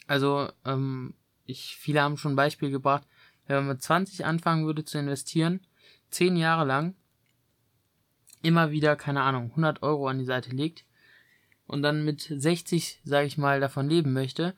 Also 0.07 0.51
ähm, 0.65 1.15
ich 1.47 1.77
viele 1.77 2.03
haben 2.03 2.17
schon 2.17 2.33
ein 2.33 2.37
Beispiel 2.37 2.71
gebracht, 2.71 3.07
wenn 3.47 3.57
man 3.57 3.69
mit 3.69 3.83
20 3.83 4.25
anfangen 4.25 4.67
würde 4.67 4.85
zu 4.85 4.99
investieren, 4.99 5.61
10 6.11 6.37
Jahre 6.37 6.65
lang 6.65 6.95
immer 8.43 8.71
wieder 8.71 8.97
keine 8.97 9.23
Ahnung 9.23 9.51
100 9.51 9.83
Euro 9.83 10.09
an 10.09 10.19
die 10.19 10.25
Seite 10.25 10.51
legt 10.51 10.85
und 11.67 11.83
dann 11.83 12.05
mit 12.05 12.21
60 12.21 13.01
sage 13.05 13.27
ich 13.27 13.39
mal 13.39 13.61
davon 13.61 13.89
leben 13.89 14.13
möchte, 14.13 14.55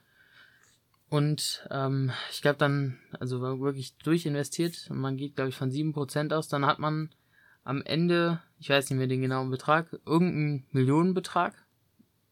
und 1.08 1.66
ähm, 1.70 2.12
ich 2.30 2.42
glaube 2.42 2.58
dann, 2.58 2.98
also 3.20 3.40
wirklich 3.40 3.96
durchinvestiert, 3.98 4.90
man 4.90 5.16
geht, 5.16 5.36
glaube 5.36 5.50
ich, 5.50 5.56
von 5.56 5.70
7% 5.70 6.32
aus, 6.32 6.48
dann 6.48 6.66
hat 6.66 6.78
man 6.78 7.10
am 7.64 7.82
Ende, 7.82 8.40
ich 8.58 8.70
weiß 8.70 8.90
nicht 8.90 8.98
mehr 8.98 9.06
den 9.06 9.22
genauen 9.22 9.50
Betrag, 9.50 9.98
irgendeinen 10.04 10.66
Millionenbetrag. 10.70 11.54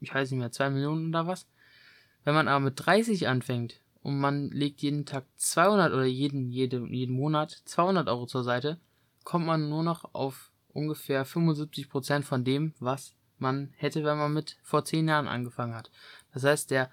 Ich 0.01 0.15
weiß 0.15 0.31
nicht 0.31 0.39
mehr, 0.39 0.53
2 0.53 0.71
Millionen 0.71 1.09
oder 1.09 1.27
was. 1.27 1.47
Wenn 2.25 2.35
man 2.35 2.49
aber 2.49 2.61
mit 2.61 2.75
30 2.77 3.29
anfängt 3.29 3.81
und 4.03 4.19
man 4.19 4.51
legt 4.51 4.83
jeden 4.83 5.07
Tag 5.07 5.25
200 5.37 5.93
oder 5.93 6.05
jeden, 6.05 6.51
jede, 6.51 6.87
jeden 6.87 7.15
Monat 7.15 7.63
200 7.65 8.09
Euro 8.09 8.27
zur 8.27 8.45
Seite, 8.45 8.79
kommt 9.25 9.47
man 9.47 9.69
nur 9.69 9.83
noch 9.83 10.15
auf 10.15 10.51
ungefähr 10.73 11.27
75% 11.27 12.23
von 12.23 12.45
dem, 12.45 12.75
was 12.79 13.15
man 13.39 13.73
hätte, 13.77 14.05
wenn 14.05 14.19
man 14.19 14.33
mit 14.33 14.57
vor 14.63 14.85
10 14.85 15.09
Jahren 15.09 15.29
angefangen 15.29 15.75
hat. 15.75 15.91
Das 16.33 16.45
heißt, 16.45 16.71
der 16.71 16.91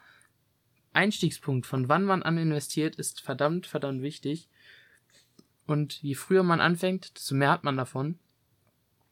Einstiegspunkt, 0.93 1.65
von 1.65 1.89
wann 1.89 2.03
man 2.03 2.23
an 2.23 2.37
investiert, 2.37 2.95
ist 2.95 3.21
verdammt, 3.21 3.67
verdammt 3.67 4.01
wichtig. 4.01 4.49
Und 5.65 6.01
je 6.01 6.15
früher 6.15 6.43
man 6.43 6.59
anfängt, 6.59 7.15
desto 7.15 7.35
mehr 7.35 7.51
hat 7.51 7.63
man 7.63 7.77
davon. 7.77 8.19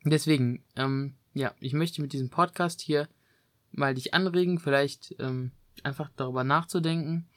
Deswegen, 0.03 0.63
ähm, 0.75 1.15
ja, 1.33 1.53
ich 1.59 1.73
möchte 1.73 2.01
mit 2.01 2.13
diesem 2.13 2.29
Podcast 2.29 2.81
hier 2.81 3.07
mal 3.71 3.93
dich 3.93 4.13
anregen, 4.13 4.59
vielleicht 4.59 5.15
ähm, 5.19 5.51
einfach 5.83 6.09
darüber 6.15 6.43
nachzudenken. 6.43 7.27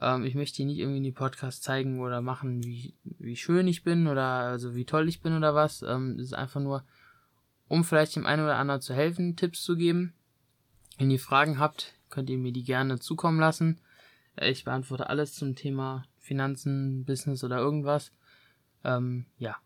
Ähm, 0.00 0.24
ich 0.24 0.34
möchte 0.34 0.58
dir 0.58 0.66
nicht 0.66 0.78
irgendwie 0.78 0.98
in 0.98 1.04
die 1.04 1.12
Podcast 1.12 1.62
zeigen 1.62 2.00
oder 2.00 2.20
machen, 2.20 2.64
wie, 2.64 2.94
wie 3.04 3.36
schön 3.36 3.66
ich 3.66 3.82
bin 3.82 4.06
oder 4.06 4.22
also 4.22 4.74
wie 4.74 4.84
toll 4.84 5.08
ich 5.08 5.20
bin 5.20 5.36
oder 5.36 5.54
was. 5.54 5.82
Ähm, 5.82 6.16
es 6.18 6.26
ist 6.26 6.34
einfach 6.34 6.60
nur, 6.60 6.84
um 7.68 7.84
vielleicht 7.84 8.16
dem 8.16 8.26
einen 8.26 8.44
oder 8.44 8.56
anderen 8.56 8.80
zu 8.80 8.94
helfen, 8.94 9.36
Tipps 9.36 9.62
zu 9.62 9.76
geben. 9.76 10.14
Wenn 10.98 11.10
ihr 11.10 11.20
Fragen 11.20 11.58
habt, 11.58 11.94
könnt 12.10 12.30
ihr 12.30 12.38
mir 12.38 12.52
die 12.52 12.64
gerne 12.64 12.98
zukommen 12.98 13.40
lassen. 13.40 13.80
Äh, 14.36 14.50
ich 14.50 14.64
beantworte 14.64 15.08
alles 15.08 15.34
zum 15.34 15.54
Thema 15.54 16.04
Finanzen, 16.18 17.04
Business 17.04 17.42
oder 17.44 17.58
irgendwas. 17.58 18.12
Ähm, 18.84 19.26
ja. 19.38 19.56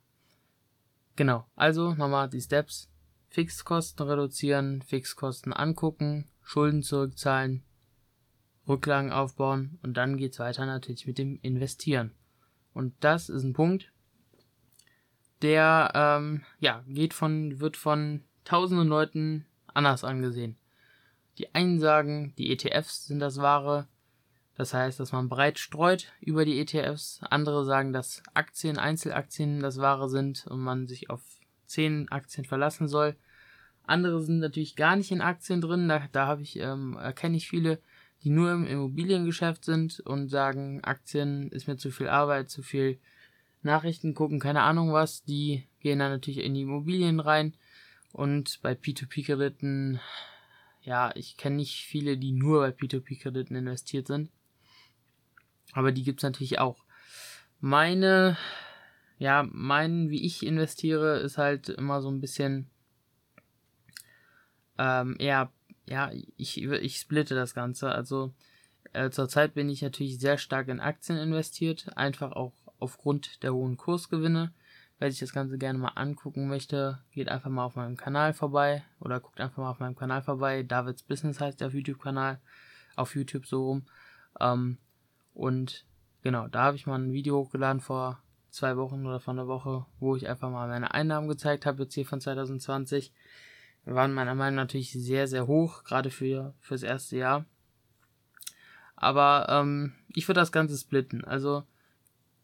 Genau. 1.16 1.46
Also 1.56 1.94
nochmal 1.94 2.28
die 2.28 2.40
Steps. 2.40 2.88
Fixkosten 3.34 4.06
reduzieren, 4.06 4.80
Fixkosten 4.80 5.52
angucken, 5.52 6.28
Schulden 6.40 6.84
zurückzahlen, 6.84 7.64
Rücklagen 8.68 9.10
aufbauen 9.10 9.80
und 9.82 9.96
dann 9.96 10.16
geht's 10.16 10.38
weiter 10.38 10.66
natürlich 10.66 11.04
mit 11.08 11.18
dem 11.18 11.40
Investieren. 11.42 12.12
Und 12.74 12.94
das 13.00 13.28
ist 13.28 13.42
ein 13.42 13.52
Punkt, 13.52 13.90
der 15.42 15.90
ähm, 15.96 16.42
ja 16.60 16.84
geht 16.86 17.12
von 17.12 17.58
wird 17.58 17.76
von 17.76 18.22
tausenden 18.44 18.86
Leuten 18.86 19.46
anders 19.66 20.04
angesehen. 20.04 20.56
Die 21.38 21.54
einen 21.54 21.80
sagen, 21.80 22.32
die 22.38 22.52
ETFs 22.52 23.06
sind 23.06 23.18
das 23.18 23.38
wahre. 23.38 23.88
Das 24.56 24.72
heißt, 24.72 25.00
dass 25.00 25.12
man 25.12 25.28
breit 25.28 25.58
streut 25.58 26.12
über 26.20 26.44
die 26.44 26.60
ETFs. 26.60 27.20
Andere 27.28 27.64
sagen, 27.64 27.92
dass 27.92 28.22
Aktien, 28.34 28.78
Einzelaktien 28.78 29.60
das 29.60 29.78
wahre 29.78 30.08
sind 30.08 30.46
und 30.46 30.60
man 30.60 30.86
sich 30.86 31.10
auf 31.10 31.22
10 31.66 32.10
Aktien 32.10 32.44
verlassen 32.44 32.86
soll. 32.86 33.16
Andere 33.86 34.22
sind 34.22 34.38
natürlich 34.38 34.76
gar 34.76 34.96
nicht 34.96 35.10
in 35.10 35.20
Aktien 35.20 35.60
drin. 35.60 35.88
Da, 35.88 36.08
da 36.12 36.26
habe 36.26 36.42
ich, 36.42 36.58
ähm, 36.58 36.96
erkenne 36.96 37.36
ich 37.36 37.48
viele, 37.48 37.80
die 38.22 38.30
nur 38.30 38.52
im 38.52 38.66
Immobiliengeschäft 38.66 39.64
sind 39.64 40.00
und 40.00 40.28
sagen, 40.28 40.82
Aktien 40.84 41.50
ist 41.50 41.66
mir 41.66 41.76
zu 41.76 41.90
viel 41.90 42.08
Arbeit, 42.08 42.48
zu 42.48 42.62
viel 42.62 42.98
Nachrichten 43.62 44.14
gucken, 44.14 44.38
keine 44.38 44.62
Ahnung 44.62 44.92
was. 44.92 45.24
Die 45.24 45.66
gehen 45.80 45.98
dann 45.98 46.12
natürlich 46.12 46.44
in 46.44 46.54
die 46.54 46.62
Immobilien 46.62 47.20
rein. 47.20 47.54
Und 48.12 48.60
bei 48.62 48.72
P2P-Krediten 48.72 50.00
ja, 50.84 51.10
ich 51.16 51.36
kenne 51.36 51.56
nicht 51.56 51.86
viele, 51.86 52.18
die 52.18 52.32
nur 52.32 52.60
bei 52.60 52.68
P2P-Krediten 52.68 53.56
investiert 53.56 54.06
sind. 54.06 54.30
Aber 55.72 55.92
die 55.92 56.02
gibt's 56.02 56.22
natürlich 56.22 56.58
auch. 56.58 56.84
Meine, 57.60 58.36
ja, 59.18 59.48
mein, 59.50 60.10
wie 60.10 60.24
ich 60.24 60.44
investiere, 60.44 61.18
ist 61.18 61.38
halt 61.38 61.70
immer 61.70 62.02
so 62.02 62.10
ein 62.10 62.20
bisschen 62.20 62.70
ähm, 64.78 65.16
eher, 65.18 65.50
ja, 65.88 66.10
ich, 66.36 66.62
ich 66.62 66.98
splitte 66.98 67.34
das 67.34 67.54
Ganze. 67.54 67.90
Also 67.90 68.34
äh, 68.92 69.08
zurzeit 69.08 69.54
bin 69.54 69.70
ich 69.70 69.80
natürlich 69.80 70.18
sehr 70.18 70.36
stark 70.36 70.68
in 70.68 70.80
Aktien 70.80 71.16
investiert, 71.16 71.96
einfach 71.96 72.32
auch 72.32 72.52
aufgrund 72.78 73.42
der 73.42 73.54
hohen 73.54 73.78
Kursgewinne. 73.78 74.52
Wer 75.04 75.10
sich 75.10 75.20
das 75.20 75.34
Ganze 75.34 75.58
gerne 75.58 75.78
mal 75.78 75.92
angucken 75.96 76.48
möchte, 76.48 76.98
geht 77.12 77.28
einfach 77.28 77.50
mal 77.50 77.66
auf 77.66 77.76
meinem 77.76 77.98
Kanal 77.98 78.32
vorbei 78.32 78.86
oder 79.00 79.20
guckt 79.20 79.38
einfach 79.38 79.58
mal 79.58 79.68
auf 79.68 79.78
meinem 79.78 79.96
Kanal 79.96 80.22
vorbei. 80.22 80.62
Davids 80.62 81.02
Business 81.02 81.42
heißt 81.42 81.60
der 81.60 81.68
YouTube-Kanal, 81.68 82.40
auf 82.96 83.14
YouTube 83.14 83.44
so 83.44 83.66
rum. 83.66 83.86
Ähm, 84.40 84.78
und 85.34 85.84
genau, 86.22 86.48
da 86.48 86.62
habe 86.62 86.78
ich 86.78 86.86
mal 86.86 86.98
ein 86.98 87.12
Video 87.12 87.36
hochgeladen 87.36 87.82
vor 87.82 88.22
zwei 88.48 88.78
Wochen 88.78 89.04
oder 89.04 89.20
vor 89.20 89.34
einer 89.34 89.46
Woche, 89.46 89.84
wo 90.00 90.16
ich 90.16 90.26
einfach 90.26 90.48
mal 90.48 90.68
meine 90.68 90.94
Einnahmen 90.94 91.28
gezeigt 91.28 91.66
habe, 91.66 91.82
jetzt 91.82 91.92
hier 91.92 92.06
von 92.06 92.22
2020. 92.22 93.12
Wir 93.84 93.94
waren 93.94 94.14
meiner 94.14 94.34
Meinung 94.34 94.54
nach 94.54 94.62
natürlich 94.62 94.92
sehr, 94.92 95.28
sehr 95.28 95.46
hoch, 95.46 95.84
gerade 95.84 96.08
für 96.08 96.54
fürs 96.60 96.82
erste 96.82 97.18
Jahr. 97.18 97.44
Aber 98.96 99.48
ähm, 99.50 99.92
ich 100.08 100.26
würde 100.28 100.40
das 100.40 100.50
Ganze 100.50 100.78
splitten. 100.78 101.24
Also 101.26 101.64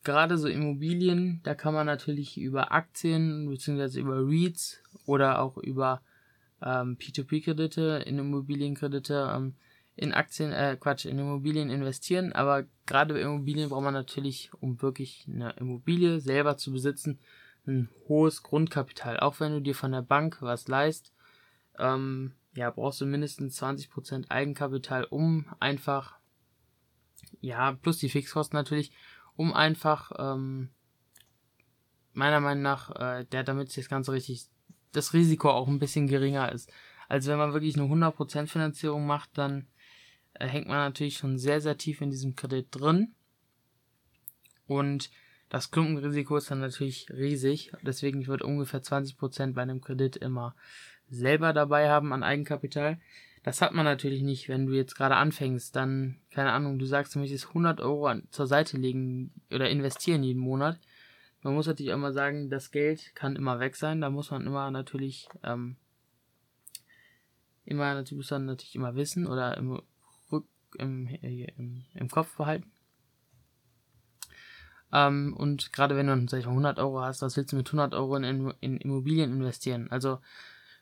gerade 0.05 0.39
so 0.39 0.49
Immobilien, 0.49 1.41
da 1.43 1.55
kann 1.55 1.75
man 1.75 1.87
natürlich 1.87 2.39
über 2.39 2.73
Aktien 2.73 3.49
bzw. 3.49 4.01
über 4.01 4.27
REITs 4.27 4.83
oder 5.07 5.41
auch 5.41 5.59
über 5.59 6.03
ähm, 6.63 6.97
P2P-Kredite 6.99 8.03
in 8.07 8.19
Immobilienkredite 8.19 9.33
ähm, 9.35 9.55
in 9.97 10.13
Aktien, 10.15 10.53
äh, 10.53 10.77
Quatsch, 10.81 11.05
in 11.05 11.19
Immobilien 11.19 11.69
investieren. 11.69 12.33
Aber 12.33 12.65
gerade 12.87 13.15
bei 13.15 13.21
Immobilien 13.21 13.69
braucht 13.69 13.85
man 13.85 13.95
natürlich, 13.95 14.51
um 14.61 14.81
wirklich 14.81 15.27
eine 15.29 15.51
Immobilie 15.59 16.21
selber 16.21 16.57
zu 16.57 16.73
besitzen, 16.73 17.19
ein 17.67 17.91
hohes 18.09 18.43
Grundkapital. 18.43 19.21
Auch 19.21 19.41
wenn 19.41 19.53
du 19.53 19.61
dir 19.61 19.75
von 19.75 19.93
der 19.93 20.03
Bank 20.03 20.39
was 20.41 20.69
leist, 20.69 21.13
ähm, 21.79 22.33
ja, 22.55 22.71
brauchst 22.71 23.01
du 23.01 23.07
mindestens 23.07 23.63
20% 23.63 24.31
Eigenkapital, 24.31 25.05
um 25.05 25.47
einfach, 25.61 26.17
ja, 27.41 27.73
plus 27.73 27.99
die 27.99 28.09
Fixkosten 28.09 28.57
natürlich, 28.57 28.93
um 29.41 29.55
einfach 29.55 30.13
ähm, 30.19 30.69
meiner 32.13 32.41
Meinung 32.41 32.63
nach, 32.63 32.91
äh, 32.91 33.25
der 33.25 33.43
damit 33.43 33.75
das 33.75 33.89
Ganze 33.89 34.13
richtig, 34.13 34.49
das 34.93 35.15
Risiko 35.15 35.49
auch 35.49 35.67
ein 35.67 35.79
bisschen 35.79 36.09
geringer 36.09 36.53
ist. 36.53 36.71
Also 37.09 37.31
wenn 37.31 37.39
man 37.39 37.55
wirklich 37.55 37.75
eine 37.75 37.87
100% 37.87 38.49
Finanzierung 38.49 39.07
macht, 39.07 39.31
dann 39.39 39.67
äh, 40.35 40.47
hängt 40.47 40.69
man 40.69 40.77
natürlich 40.77 41.17
schon 41.17 41.39
sehr, 41.39 41.63
sehr 41.63 41.79
tief 41.79 42.03
in 42.03 42.11
diesem 42.11 42.37
Kredit 42.37 42.67
drin. 42.71 43.15
Und 44.67 45.11
das 45.49 45.71
Klumpenrisiko 45.71 46.37
ist 46.37 46.51
dann 46.51 46.61
natürlich 46.61 47.09
riesig. 47.09 47.73
Deswegen, 47.81 48.21
ich 48.21 48.29
ungefähr 48.45 48.83
20% 48.83 49.55
bei 49.55 49.63
einem 49.63 49.81
Kredit 49.81 50.17
immer 50.17 50.55
selber 51.09 51.55
dabei 51.55 51.89
haben 51.89 52.13
an 52.13 52.23
Eigenkapital. 52.23 53.01
Das 53.43 53.63
hat 53.63 53.73
man 53.73 53.85
natürlich 53.85 54.23
nicht, 54.23 54.49
wenn 54.49 54.67
du 54.67 54.75
jetzt 54.75 54.95
gerade 54.95 55.17
anfängst, 55.17 55.75
dann, 55.75 56.21
keine 56.31 56.53
Ahnung, 56.53 56.79
du 56.79 56.85
sagst, 56.85 57.15
du 57.15 57.19
möchtest 57.19 57.49
100 57.49 57.81
Euro 57.81 58.07
an, 58.07 58.29
zur 58.31 58.47
Seite 58.47 58.77
legen 58.77 59.33
oder 59.51 59.71
investieren 59.71 60.23
jeden 60.23 60.41
Monat. 60.41 60.79
Man 61.43 61.55
muss 61.55 61.67
natürlich 61.67 61.93
immer 61.93 62.13
sagen, 62.13 62.51
das 62.51 62.71
Geld 62.71 63.15
kann 63.15 63.37
immer 63.37 63.59
weg 63.59 63.77
sein, 63.77 64.03
da 64.03 64.11
muss 64.11 64.31
man 64.31 64.47
immer 64.47 64.71
natürlich, 64.71 65.27
ähm, 65.43 65.77
immer 67.65 67.95
natürlich, 67.95 68.19
muss 68.19 68.31
man 68.31 68.45
natürlich 68.45 68.75
immer 68.77 68.95
wissen 68.95 69.27
oder 69.27 69.57
im 69.57 69.81
Rück, 70.31 70.47
im, 70.77 71.07
im, 71.07 71.85
im 71.95 72.09
Kopf 72.11 72.37
behalten. 72.37 72.71
Ähm, 74.93 75.35
und 75.37 75.73
gerade 75.73 75.97
wenn 75.97 76.09
du, 76.09 76.29
sag 76.29 76.41
ich 76.41 76.47
mal, 76.47 76.53
100 76.53 76.79
Euro 76.79 77.01
hast, 77.01 77.23
was 77.23 77.37
willst 77.37 77.53
du 77.53 77.57
mit 77.57 77.69
100 77.69 77.95
Euro 77.95 78.17
in, 78.17 78.53
in 78.61 78.77
Immobilien 78.77 79.33
investieren? 79.33 79.91
Also, 79.91 80.19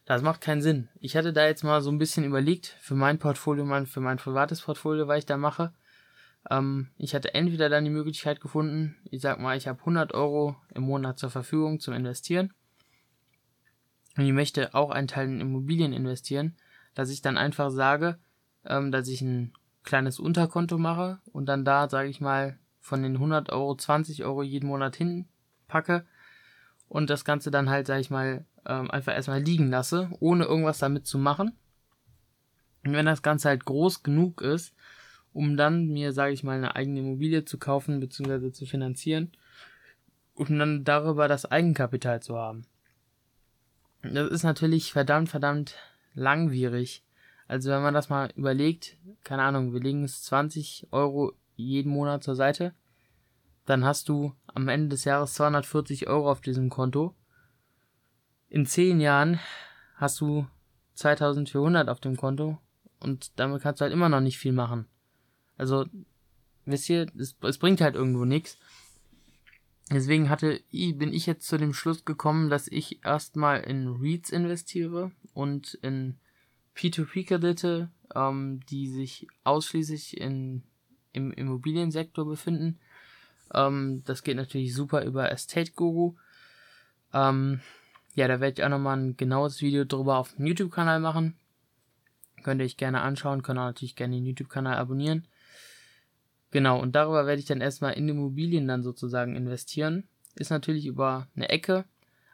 das 0.08 0.22
macht 0.22 0.40
keinen 0.40 0.62
Sinn. 0.62 0.88
Ich 1.00 1.18
hatte 1.18 1.34
da 1.34 1.44
jetzt 1.44 1.64
mal 1.64 1.82
so 1.82 1.90
ein 1.90 1.98
bisschen 1.98 2.24
überlegt, 2.24 2.74
für 2.80 2.94
mein 2.94 3.18
Portfolio, 3.18 3.66
mein, 3.66 3.86
für 3.86 4.00
mein 4.00 4.16
privates 4.16 4.62
Portfolio, 4.62 5.06
was 5.06 5.18
ich 5.18 5.26
da 5.26 5.36
mache. 5.36 5.74
Ähm, 6.48 6.88
ich 6.96 7.14
hatte 7.14 7.34
entweder 7.34 7.68
dann 7.68 7.84
die 7.84 7.90
Möglichkeit 7.90 8.40
gefunden, 8.40 8.96
ich 9.04 9.20
sag 9.20 9.38
mal, 9.38 9.58
ich 9.58 9.68
habe 9.68 9.80
100 9.80 10.14
Euro 10.14 10.56
im 10.74 10.84
Monat 10.84 11.18
zur 11.18 11.28
Verfügung 11.28 11.78
zum 11.78 11.92
Investieren. 11.92 12.54
Und 14.16 14.24
ich 14.24 14.32
möchte 14.32 14.74
auch 14.74 14.90
einen 14.90 15.08
Teil 15.08 15.26
in 15.26 15.42
Immobilien 15.42 15.92
investieren, 15.92 16.56
dass 16.94 17.10
ich 17.10 17.20
dann 17.20 17.36
einfach 17.36 17.70
sage, 17.70 18.18
ähm, 18.64 18.90
dass 18.90 19.08
ich 19.08 19.20
ein 19.20 19.52
kleines 19.84 20.18
Unterkonto 20.18 20.78
mache 20.78 21.20
und 21.34 21.44
dann 21.44 21.66
da, 21.66 21.86
sage 21.90 22.08
ich 22.08 22.22
mal, 22.22 22.58
von 22.80 23.02
den 23.02 23.16
100 23.16 23.50
Euro 23.50 23.76
20 23.76 24.24
Euro 24.24 24.42
jeden 24.42 24.68
Monat 24.68 24.96
hinpacke 24.96 26.06
und 26.88 27.10
das 27.10 27.26
Ganze 27.26 27.50
dann 27.50 27.68
halt, 27.68 27.86
sage 27.86 28.00
ich 28.00 28.08
mal, 28.08 28.46
ähm, 28.66 28.90
einfach 28.90 29.14
erstmal 29.14 29.42
liegen 29.42 29.70
lasse, 29.70 30.10
ohne 30.20 30.44
irgendwas 30.44 30.78
damit 30.78 31.06
zu 31.06 31.18
machen. 31.18 31.52
Und 32.84 32.92
wenn 32.92 33.06
das 33.06 33.22
Ganze 33.22 33.48
halt 33.48 33.64
groß 33.64 34.02
genug 34.02 34.40
ist, 34.40 34.74
um 35.32 35.56
dann 35.56 35.88
mir, 35.88 36.12
sage 36.12 36.32
ich 36.32 36.42
mal, 36.42 36.56
eine 36.56 36.76
eigene 36.76 37.00
Immobilie 37.00 37.44
zu 37.44 37.58
kaufen 37.58 38.00
bzw. 38.00 38.52
zu 38.52 38.66
finanzieren 38.66 39.32
und 40.34 40.58
dann 40.58 40.84
darüber 40.84 41.28
das 41.28 41.46
Eigenkapital 41.46 42.22
zu 42.22 42.36
haben. 42.36 42.64
Das 44.02 44.30
ist 44.30 44.44
natürlich 44.44 44.92
verdammt, 44.92 45.28
verdammt 45.28 45.74
langwierig. 46.14 47.04
Also 47.46 47.70
wenn 47.70 47.82
man 47.82 47.94
das 47.94 48.08
mal 48.08 48.30
überlegt, 48.36 48.96
keine 49.24 49.42
Ahnung, 49.42 49.72
wir 49.72 49.80
legen 49.80 50.04
es 50.04 50.22
20 50.24 50.88
Euro 50.92 51.32
jeden 51.56 51.90
Monat 51.90 52.22
zur 52.22 52.36
Seite, 52.36 52.74
dann 53.66 53.84
hast 53.84 54.08
du 54.08 54.32
am 54.46 54.68
Ende 54.68 54.90
des 54.90 55.04
Jahres 55.04 55.34
240 55.34 56.08
Euro 56.08 56.30
auf 56.30 56.40
diesem 56.40 56.70
Konto. 56.70 57.14
In 58.48 58.66
10 58.66 59.00
Jahren 59.00 59.38
hast 59.96 60.20
du 60.20 60.46
2400 60.94 61.88
auf 61.88 62.00
dem 62.00 62.16
Konto 62.16 62.58
und 63.00 63.38
damit 63.38 63.62
kannst 63.62 63.80
du 63.80 63.84
halt 63.84 63.92
immer 63.92 64.08
noch 64.08 64.20
nicht 64.20 64.38
viel 64.38 64.52
machen. 64.52 64.86
Also, 65.56 65.86
wisst 66.64 66.88
ihr, 66.88 67.06
es, 67.18 67.36
es 67.42 67.58
bringt 67.58 67.80
halt 67.80 67.94
irgendwo 67.94 68.24
nichts. 68.24 68.58
Deswegen 69.90 70.28
hatte, 70.28 70.60
bin 70.70 71.12
ich 71.12 71.26
jetzt 71.26 71.46
zu 71.46 71.56
dem 71.56 71.72
Schluss 71.72 72.04
gekommen, 72.04 72.50
dass 72.50 72.68
ich 72.68 73.04
erstmal 73.04 73.60
in 73.60 73.88
REITs 73.88 74.30
investiere 74.30 75.12
und 75.32 75.74
in 75.74 76.18
P2P-Kredite, 76.76 77.90
ähm, 78.14 78.60
die 78.68 78.88
sich 78.88 79.26
ausschließlich 79.44 80.20
in, 80.20 80.62
im 81.12 81.32
Immobiliensektor 81.32 82.26
befinden. 82.26 82.78
Ähm, 83.54 84.02
das 84.04 84.22
geht 84.22 84.36
natürlich 84.36 84.74
super 84.74 85.04
über 85.04 85.32
Estate 85.32 85.72
Guru. 85.72 86.16
Ähm, 87.14 87.60
ja, 88.18 88.26
da 88.26 88.40
werde 88.40 88.60
ich 88.60 88.64
auch 88.64 88.68
nochmal 88.68 88.98
ein 88.98 89.16
genaues 89.16 89.62
Video 89.62 89.84
drüber 89.84 90.18
auf 90.18 90.34
dem 90.34 90.46
YouTube-Kanal 90.46 90.98
machen. 90.98 91.36
Könnt 92.42 92.60
ihr 92.60 92.64
euch 92.64 92.76
gerne 92.76 93.00
anschauen, 93.00 93.42
könnt 93.42 93.60
ihr 93.60 93.64
natürlich 93.64 93.94
gerne 93.94 94.16
den 94.16 94.26
YouTube-Kanal 94.26 94.76
abonnieren. 94.76 95.28
Genau, 96.50 96.80
und 96.80 96.96
darüber 96.96 97.26
werde 97.26 97.38
ich 97.38 97.46
dann 97.46 97.60
erstmal 97.60 97.92
in 97.92 98.08
Immobilien 98.08 98.66
dann 98.66 98.82
sozusagen 98.82 99.36
investieren. 99.36 100.08
Ist 100.34 100.50
natürlich 100.50 100.86
über 100.86 101.28
eine 101.36 101.48
Ecke, 101.48 101.84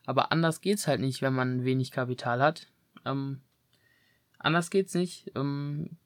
aber 0.07 0.33
anders 0.33 0.63
geht's 0.63 0.87
halt 0.87 1.03
nicht, 1.03 1.21
wenn 1.21 1.35
man 1.35 1.65
wenig 1.65 1.91
Kapital 1.91 2.41
hat. 2.41 2.67
Ähm, 3.05 3.43
anders 4.39 4.71
geht's 4.71 4.95
nicht. 4.95 5.33
Ähm, 5.35 5.99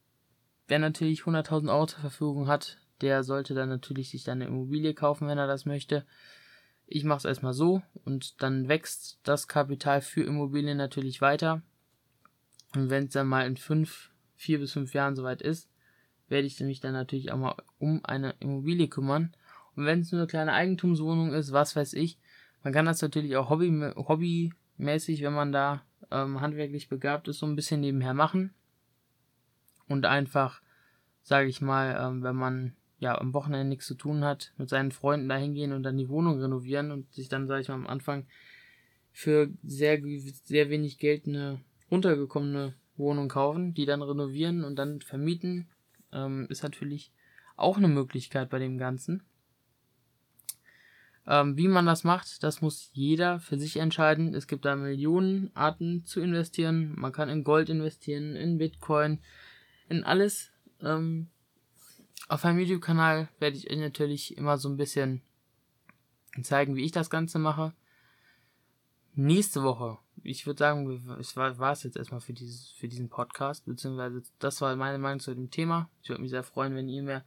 wer 0.66 0.80
natürlich 0.80 1.20
100.000 1.20 1.72
Euro 1.72 1.86
zur 1.86 2.00
Verfügung 2.00 2.48
hat, 2.48 2.78
der 3.00 3.22
sollte 3.22 3.54
dann 3.54 3.68
natürlich 3.68 4.10
sich 4.10 4.24
dann 4.24 4.42
eine 4.42 4.50
Immobilie 4.50 4.94
kaufen, 4.94 5.28
wenn 5.28 5.38
er 5.38 5.46
das 5.46 5.66
möchte. 5.66 6.04
Ich 6.90 7.05
mache 7.05 7.18
es 7.18 7.24
erstmal 7.27 7.53
so 7.53 7.83
und 8.05 8.42
dann 8.42 8.66
wächst 8.66 9.20
das 9.22 9.46
Kapital 9.46 10.01
für 10.01 10.22
Immobilien 10.22 10.79
natürlich 10.79 11.20
weiter. 11.20 11.61
Und 12.74 12.88
wenn 12.88 13.05
es 13.05 13.12
dann 13.12 13.27
mal 13.27 13.46
in 13.46 13.59
fünf, 13.59 14.11
vier 14.37 14.59
bis 14.59 14.72
fünf 14.72 14.94
Jahren 14.94 15.14
soweit 15.14 15.42
ist, 15.42 15.68
werde 16.29 16.46
ich 16.46 16.59
mich 16.61 16.81
dann 16.81 16.94
natürlich 16.94 17.31
auch 17.31 17.37
mal 17.37 17.57
um 17.79 18.03
eine 18.05 18.35
Immobilie 18.40 18.88
kümmern. 18.88 19.35
Und 19.77 19.85
wenn 19.85 20.01
es 20.01 20.12
nur 20.12 20.22
eine 20.22 20.29
kleine 20.29 20.55
Eigentumswohnung 20.55 21.35
ist, 21.35 21.53
was 21.53 21.77
weiß 21.77 21.92
ich, 21.92 22.18
man 22.62 22.72
kann 22.72 22.87
das 22.87 23.03
natürlich 23.03 23.37
auch 23.37 23.51
hobby, 23.51 23.92
hobbymäßig, 23.94 25.22
wenn 25.22 25.35
man 25.35 25.53
da 25.53 25.83
ähm, 26.11 26.40
handwerklich 26.40 26.88
begabt 26.88 27.29
ist, 27.29 27.38
so 27.38 27.46
ein 27.46 27.57
bisschen 27.57 27.81
nebenher 27.81 28.14
machen. 28.14 28.55
Und 29.88 30.07
einfach, 30.07 30.62
sage 31.22 31.48
ich 31.48 31.61
mal, 31.61 31.98
ähm, 32.01 32.22
wenn 32.22 32.37
man 32.37 32.77
ja 32.98 33.18
am 33.18 33.34
Wochenende 33.34 33.68
nichts 33.68 33.87
zu 33.87 33.94
tun 33.94 34.24
hat, 34.24 34.52
mit 34.56 34.68
seinen 34.68 34.92
Freunden 34.92 35.28
da 35.28 35.37
hingehen 35.37 35.72
und 35.72 35.82
dann 35.82 35.96
die 35.96 36.08
Wohnung 36.08 36.40
renovieren 36.40 36.90
und 36.90 37.12
sich 37.12 37.28
dann, 37.28 37.46
sage 37.46 37.62
ich 37.62 37.68
mal, 37.68 37.74
am 37.74 37.87
Anfang 37.87 38.26
für 39.12 39.50
sehr, 39.62 40.00
sehr 40.44 40.70
wenig 40.70 40.98
Geld 40.98 41.26
eine 41.26 41.61
runtergekommene 41.90 42.74
Wohnung 42.96 43.28
kaufen, 43.28 43.74
die 43.74 43.87
dann 43.87 44.02
renovieren 44.02 44.64
und 44.64 44.76
dann 44.76 45.00
vermieten 45.00 45.68
ähm, 46.12 46.46
ist 46.48 46.62
natürlich 46.62 47.12
auch 47.56 47.76
eine 47.76 47.88
Möglichkeit 47.88 48.50
bei 48.50 48.58
dem 48.58 48.78
Ganzen. 48.78 49.22
Ähm, 51.26 51.56
wie 51.56 51.68
man 51.68 51.87
das 51.87 52.04
macht, 52.04 52.42
das 52.42 52.62
muss 52.62 52.90
jeder 52.94 53.38
für 53.40 53.58
sich 53.58 53.76
entscheiden. 53.76 54.34
Es 54.34 54.46
gibt 54.46 54.64
da 54.64 54.76
Millionen 54.76 55.50
Arten 55.54 56.04
zu 56.06 56.20
investieren. 56.20 56.94
Man 56.96 57.12
kann 57.12 57.28
in 57.28 57.44
Gold 57.44 57.68
investieren, 57.68 58.34
in 58.34 58.58
Bitcoin, 58.58 59.20
in 59.88 60.04
alles. 60.04 60.50
Ähm, 60.80 61.28
auf 62.28 62.44
meinem 62.44 62.58
YouTube-Kanal 62.60 63.28
werde 63.38 63.56
ich 63.56 63.70
euch 63.70 63.78
natürlich 63.78 64.36
immer 64.36 64.58
so 64.58 64.68
ein 64.68 64.76
bisschen 64.76 65.22
zeigen, 66.42 66.76
wie 66.76 66.84
ich 66.84 66.92
das 66.92 67.10
Ganze 67.10 67.38
mache. 67.38 67.72
Nächste 69.14 69.62
Woche 69.62 69.98
ich 70.22 70.46
würde 70.46 70.58
sagen, 70.58 71.16
es 71.18 71.36
war, 71.36 71.72
es 71.72 71.82
jetzt 71.82 71.96
erstmal 71.96 72.20
für, 72.20 72.32
dieses, 72.32 72.70
für 72.70 72.88
diesen 72.88 73.08
Podcast, 73.08 73.66
beziehungsweise 73.66 74.22
das 74.38 74.60
war 74.60 74.74
meine 74.76 74.98
Meinung 74.98 75.20
zu 75.20 75.34
dem 75.34 75.50
Thema. 75.50 75.88
Ich 76.02 76.08
würde 76.08 76.22
mich 76.22 76.30
sehr 76.30 76.42
freuen, 76.42 76.74
wenn 76.74 76.88
ihr 76.88 77.02
mir 77.02 77.24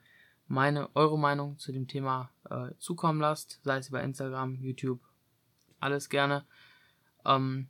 meine, 0.47 0.93
eure 0.95 1.17
Meinung 1.17 1.57
zu 1.57 1.71
dem 1.71 1.87
Thema 1.87 2.29
äh, 2.49 2.71
zukommen 2.77 3.21
lasst, 3.21 3.59
sei 3.63 3.77
es 3.77 3.89
über 3.89 4.03
Instagram, 4.03 4.55
YouTube, 4.61 4.99
alles 5.79 6.09
gerne. 6.09 6.45
Ähm, 7.25 7.69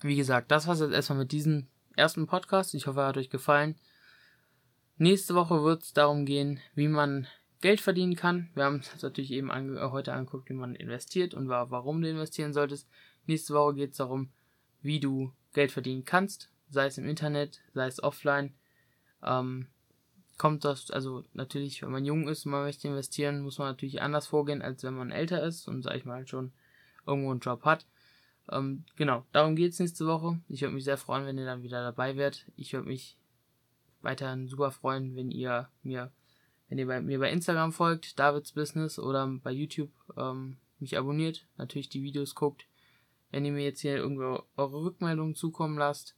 wie 0.00 0.16
gesagt, 0.16 0.50
das 0.50 0.66
war 0.66 0.74
es 0.74 0.80
jetzt 0.80 0.92
erstmal 0.92 1.20
mit 1.20 1.32
diesem 1.32 1.68
ersten 1.94 2.26
Podcast. 2.26 2.74
Ich 2.74 2.86
hoffe, 2.86 3.00
er 3.00 3.08
hat 3.08 3.16
euch 3.16 3.30
gefallen. 3.30 3.76
Nächste 4.98 5.34
Woche 5.34 5.62
wird 5.62 5.82
es 5.82 5.92
darum 5.92 6.24
gehen, 6.24 6.58
wie 6.74 6.88
man 6.88 7.26
Geld 7.60 7.82
verdienen 7.82 8.16
kann. 8.16 8.48
Wir 8.54 8.64
haben 8.64 8.76
uns 8.76 9.02
natürlich 9.02 9.30
eben 9.30 9.50
ange 9.50 9.90
heute 9.92 10.14
angeguckt, 10.14 10.48
wie 10.48 10.54
man 10.54 10.74
investiert 10.74 11.34
und 11.34 11.50
warum 11.50 12.00
du 12.00 12.08
investieren 12.08 12.54
solltest. 12.54 12.88
Nächste 13.26 13.52
Woche 13.52 13.74
geht 13.74 13.90
es 13.90 13.98
darum, 13.98 14.30
wie 14.80 14.98
du 14.98 15.32
Geld 15.52 15.70
verdienen 15.70 16.06
kannst, 16.06 16.50
sei 16.70 16.86
es 16.86 16.96
im 16.96 17.06
Internet, 17.06 17.60
sei 17.74 17.86
es 17.86 18.02
offline. 18.02 18.54
Ähm, 19.22 19.66
kommt 20.38 20.64
das, 20.64 20.90
also 20.90 21.24
natürlich, 21.34 21.82
wenn 21.82 21.90
man 21.90 22.06
jung 22.06 22.26
ist 22.26 22.46
und 22.46 22.52
man 22.52 22.62
möchte 22.62 22.88
investieren, 22.88 23.42
muss 23.42 23.58
man 23.58 23.68
natürlich 23.68 24.00
anders 24.00 24.26
vorgehen, 24.26 24.62
als 24.62 24.82
wenn 24.82 24.94
man 24.94 25.10
älter 25.10 25.42
ist 25.42 25.68
und, 25.68 25.82
sag 25.82 25.96
ich 25.96 26.06
mal, 26.06 26.26
schon 26.26 26.52
irgendwo 27.06 27.32
einen 27.32 27.40
Job 27.40 27.66
hat. 27.66 27.84
Ähm, 28.50 28.84
genau, 28.96 29.26
darum 29.32 29.56
geht 29.56 29.72
es 29.72 29.78
nächste 29.78 30.06
Woche. 30.06 30.40
Ich 30.48 30.62
würde 30.62 30.74
mich 30.74 30.84
sehr 30.84 30.96
freuen, 30.96 31.26
wenn 31.26 31.36
ihr 31.36 31.44
dann 31.44 31.62
wieder 31.62 31.82
dabei 31.82 32.16
wärt. 32.16 32.46
Ich 32.56 32.72
würde 32.72 32.88
mich 32.88 33.18
weiterhin 34.02 34.48
super 34.48 34.70
freuen, 34.70 35.16
wenn 35.16 35.30
ihr 35.30 35.68
mir, 35.82 36.12
wenn 36.68 36.78
ihr 36.78 36.86
bei, 36.86 37.00
mir 37.00 37.18
bei 37.18 37.30
Instagram 37.30 37.72
folgt, 37.72 38.18
Davids 38.18 38.52
Business 38.52 38.98
oder 38.98 39.26
bei 39.42 39.50
YouTube 39.50 39.90
ähm, 40.16 40.58
mich 40.78 40.96
abonniert, 40.96 41.46
natürlich 41.56 41.88
die 41.88 42.02
Videos 42.02 42.34
guckt 42.34 42.66
wenn 43.30 43.44
ihr 43.44 43.52
mir 43.52 43.64
jetzt 43.64 43.80
hier 43.80 43.96
irgendwo 43.96 44.42
eure 44.56 44.82
Rückmeldungen 44.82 45.34
zukommen 45.34 45.76
lasst. 45.76 46.16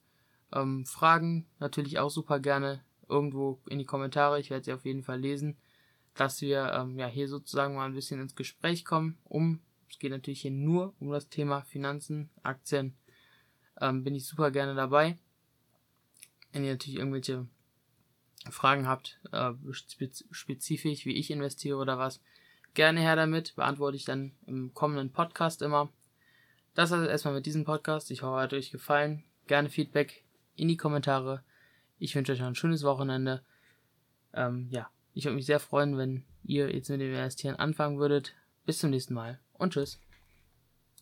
Ähm, 0.52 0.86
Fragen 0.86 1.46
natürlich 1.58 1.98
auch 1.98 2.10
super 2.10 2.40
gerne 2.40 2.84
irgendwo 3.08 3.60
in 3.68 3.78
die 3.78 3.84
Kommentare. 3.84 4.38
Ich 4.40 4.50
werde 4.50 4.64
sie 4.64 4.72
auf 4.72 4.84
jeden 4.84 5.02
Fall 5.02 5.20
lesen, 5.20 5.56
dass 6.14 6.40
wir 6.40 6.72
ähm, 6.72 6.98
ja 6.98 7.06
hier 7.06 7.28
sozusagen 7.28 7.74
mal 7.74 7.86
ein 7.86 7.94
bisschen 7.94 8.20
ins 8.20 8.36
Gespräch 8.36 8.84
kommen. 8.84 9.18
Um 9.24 9.60
es 9.90 9.98
geht 9.98 10.10
natürlich 10.10 10.42
hier 10.42 10.50
nur 10.50 10.94
um 11.00 11.10
das 11.10 11.28
Thema 11.28 11.62
Finanzen, 11.62 12.30
Aktien. 12.42 12.96
Ähm, 13.80 14.04
bin 14.04 14.14
ich 14.14 14.26
super 14.26 14.50
gerne 14.50 14.74
dabei. 14.74 15.18
Wenn 16.52 16.64
ihr 16.64 16.72
natürlich 16.72 16.98
irgendwelche 16.98 17.46
Fragen 18.50 18.86
habt, 18.86 19.18
äh, 19.32 19.52
spezifisch, 19.72 21.04
wie 21.04 21.16
ich 21.16 21.30
investiere 21.30 21.78
oder 21.78 21.98
was, 21.98 22.20
gerne 22.74 23.00
her 23.00 23.16
damit. 23.16 23.54
Beantworte 23.56 23.96
ich 23.96 24.04
dann 24.04 24.32
im 24.46 24.72
kommenden 24.74 25.10
Podcast 25.10 25.62
immer. 25.62 25.90
Das 26.74 26.90
es 26.90 27.08
erstmal 27.08 27.34
mit 27.34 27.46
diesem 27.46 27.64
Podcast. 27.64 28.10
Ich 28.10 28.22
hoffe, 28.22 28.40
hat 28.40 28.52
euch 28.52 28.70
gefallen. 28.70 29.24
Gerne 29.46 29.68
Feedback 29.68 30.22
in 30.54 30.68
die 30.68 30.76
Kommentare. 30.76 31.42
Ich 31.98 32.14
wünsche 32.14 32.32
euch 32.32 32.40
noch 32.40 32.46
ein 32.46 32.54
schönes 32.54 32.84
Wochenende. 32.84 33.42
Ähm, 34.32 34.68
ja, 34.70 34.88
ich 35.14 35.24
würde 35.24 35.34
mich 35.34 35.46
sehr 35.46 35.60
freuen, 35.60 35.98
wenn 35.98 36.24
ihr 36.44 36.72
jetzt 36.72 36.88
mit 36.90 37.00
dem 37.00 37.12
Investieren 37.12 37.56
anfangen 37.56 37.98
würdet. 37.98 38.34
Bis 38.64 38.78
zum 38.78 38.90
nächsten 38.90 39.14
Mal 39.14 39.40
und 39.54 39.72
tschüss. 39.72 39.98